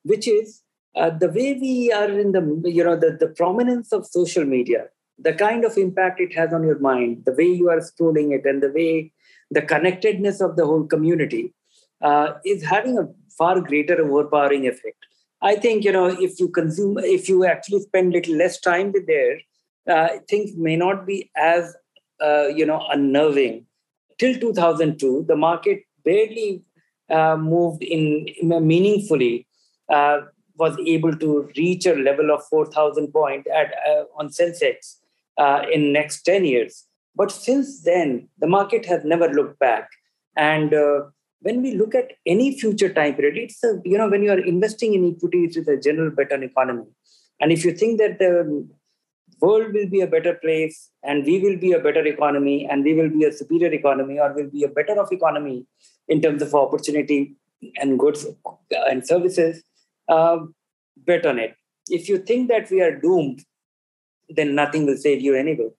which 0.04 0.28
is 0.28 0.62
uh, 0.98 1.10
the 1.10 1.28
way 1.28 1.54
we 1.54 1.92
are 1.92 2.10
in 2.10 2.32
the 2.32 2.42
you 2.64 2.82
know 2.82 2.96
the, 2.96 3.16
the 3.20 3.28
prominence 3.28 3.92
of 3.92 4.06
social 4.06 4.44
media 4.44 4.86
the 5.18 5.32
kind 5.32 5.64
of 5.64 5.76
impact 5.76 6.20
it 6.20 6.34
has 6.34 6.52
on 6.52 6.62
your 6.64 6.78
mind 6.78 7.24
the 7.24 7.32
way 7.32 7.44
you 7.60 7.68
are 7.68 7.80
scrolling 7.80 8.32
it 8.36 8.46
and 8.46 8.62
the 8.62 8.72
way 8.72 9.12
the 9.50 9.62
connectedness 9.62 10.40
of 10.40 10.56
the 10.56 10.64
whole 10.64 10.84
community 10.84 11.54
uh, 12.02 12.32
is 12.44 12.64
having 12.64 12.98
a 12.98 13.08
far 13.36 13.60
greater 13.60 14.00
overpowering 14.04 14.66
effect 14.66 15.06
i 15.42 15.54
think 15.54 15.84
you 15.84 15.92
know 15.92 16.06
if 16.06 16.40
you 16.40 16.48
consume 16.48 16.98
if 16.98 17.28
you 17.28 17.44
actually 17.44 17.80
spend 17.80 18.12
a 18.12 18.16
little 18.18 18.36
less 18.36 18.60
time 18.60 18.92
there 19.06 19.38
uh, 19.88 20.08
things 20.28 20.56
may 20.56 20.76
not 20.76 21.06
be 21.06 21.30
as 21.36 21.74
uh, 22.20 22.48
you 22.48 22.66
know 22.66 22.86
unnerving 22.90 23.64
till 24.18 24.38
2002 24.38 25.24
the 25.28 25.36
market 25.36 25.82
barely 26.04 26.62
uh, 27.10 27.36
moved 27.36 27.82
in, 27.82 28.26
in 28.40 28.66
meaningfully 28.66 29.46
uh, 29.88 30.20
was 30.56 30.76
able 30.86 31.16
to 31.16 31.48
reach 31.56 31.86
a 31.86 31.94
level 31.94 32.30
of 32.30 32.44
4,000 32.48 33.12
point 33.12 33.46
at 33.46 33.72
uh, 33.88 34.04
on 34.16 34.28
Sensex 34.28 34.96
uh, 35.38 35.62
in 35.72 35.92
next 35.92 36.22
10 36.22 36.44
years. 36.44 36.84
But 37.14 37.30
since 37.30 37.82
then, 37.82 38.28
the 38.38 38.46
market 38.46 38.84
has 38.86 39.04
never 39.04 39.28
looked 39.28 39.58
back. 39.58 39.88
And 40.36 40.74
when 41.40 41.62
we 41.62 41.74
look 41.74 41.94
at 41.94 42.12
any 42.26 42.58
future 42.58 42.92
time 42.92 43.14
period, 43.14 43.36
it's 43.36 43.62
a, 43.64 43.80
you 43.84 43.96
know 43.96 44.08
when 44.08 44.22
you 44.22 44.30
are 44.30 44.38
investing 44.38 44.94
in 44.94 45.14
equities, 45.14 45.56
it's 45.56 45.68
a 45.68 45.76
general 45.76 46.10
bet 46.10 46.32
on 46.32 46.42
economy. 46.42 46.84
And 47.40 47.52
if 47.52 47.64
you 47.64 47.72
think 47.72 47.98
that 47.98 48.18
the 48.18 48.68
world 49.40 49.72
will 49.72 49.88
be 49.88 50.00
a 50.00 50.06
better 50.06 50.34
place 50.34 50.90
and 51.02 51.24
we 51.24 51.38
will 51.40 51.56
be 51.56 51.72
a 51.72 51.78
better 51.78 52.04
economy 52.06 52.66
and 52.70 52.84
we 52.84 52.94
will 52.94 53.08
be 53.08 53.24
a 53.24 53.32
superior 53.32 53.72
economy 53.72 54.18
or 54.18 54.32
will 54.32 54.50
be 54.50 54.64
a 54.64 54.68
better 54.68 55.00
of 55.00 55.12
economy 55.12 55.66
in 56.08 56.20
terms 56.20 56.42
of 56.42 56.54
opportunity 56.54 57.36
and 57.76 57.98
goods 57.98 58.26
and 58.70 59.06
services 59.06 59.62
uh, 60.08 60.38
bet 60.96 61.26
on 61.26 61.38
it. 61.38 61.54
If 61.88 62.08
you 62.08 62.18
think 62.18 62.48
that 62.48 62.70
we 62.70 62.80
are 62.80 62.94
doomed, 62.98 63.44
then 64.28 64.54
nothing 64.54 64.86
will 64.86 64.96
save 64.96 65.20
you 65.20 65.34
anyway. 65.34 65.70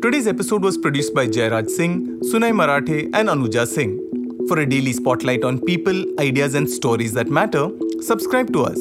Today's 0.00 0.28
episode 0.28 0.62
was 0.62 0.78
produced 0.78 1.12
by 1.12 1.26
Jairaj 1.26 1.68
Singh, 1.68 2.20
Sunay 2.20 2.54
Marathe, 2.54 3.10
and 3.12 3.28
Anuja 3.28 3.66
Singh. 3.66 4.07
For 4.48 4.60
a 4.60 4.66
daily 4.66 4.94
spotlight 4.94 5.44
on 5.44 5.60
people, 5.60 6.04
ideas, 6.18 6.54
and 6.54 6.68
stories 6.70 7.12
that 7.12 7.28
matter, 7.28 7.68
subscribe 8.00 8.50
to 8.54 8.62
us. 8.64 8.78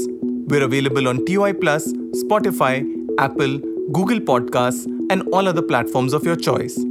We're 0.48 0.64
available 0.64 1.10
on 1.10 1.26
TOI 1.26 1.52
Plus, 1.52 1.92
Spotify, 2.24 2.86
Apple, 3.20 3.60
Google 3.92 4.22
Podcasts, 4.22 4.86
and 5.12 5.24
all 5.34 5.46
other 5.46 5.62
platforms 5.62 6.14
of 6.14 6.24
your 6.24 6.38
choice. 6.38 6.82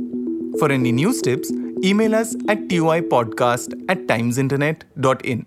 For 0.58 0.70
any 0.70 0.92
news 0.92 1.22
tips, 1.22 1.50
email 1.82 2.14
us 2.14 2.34
at 2.48 2.68
toipodcast 2.68 3.82
at 3.88 4.06
timesinternet.in. 4.06 5.46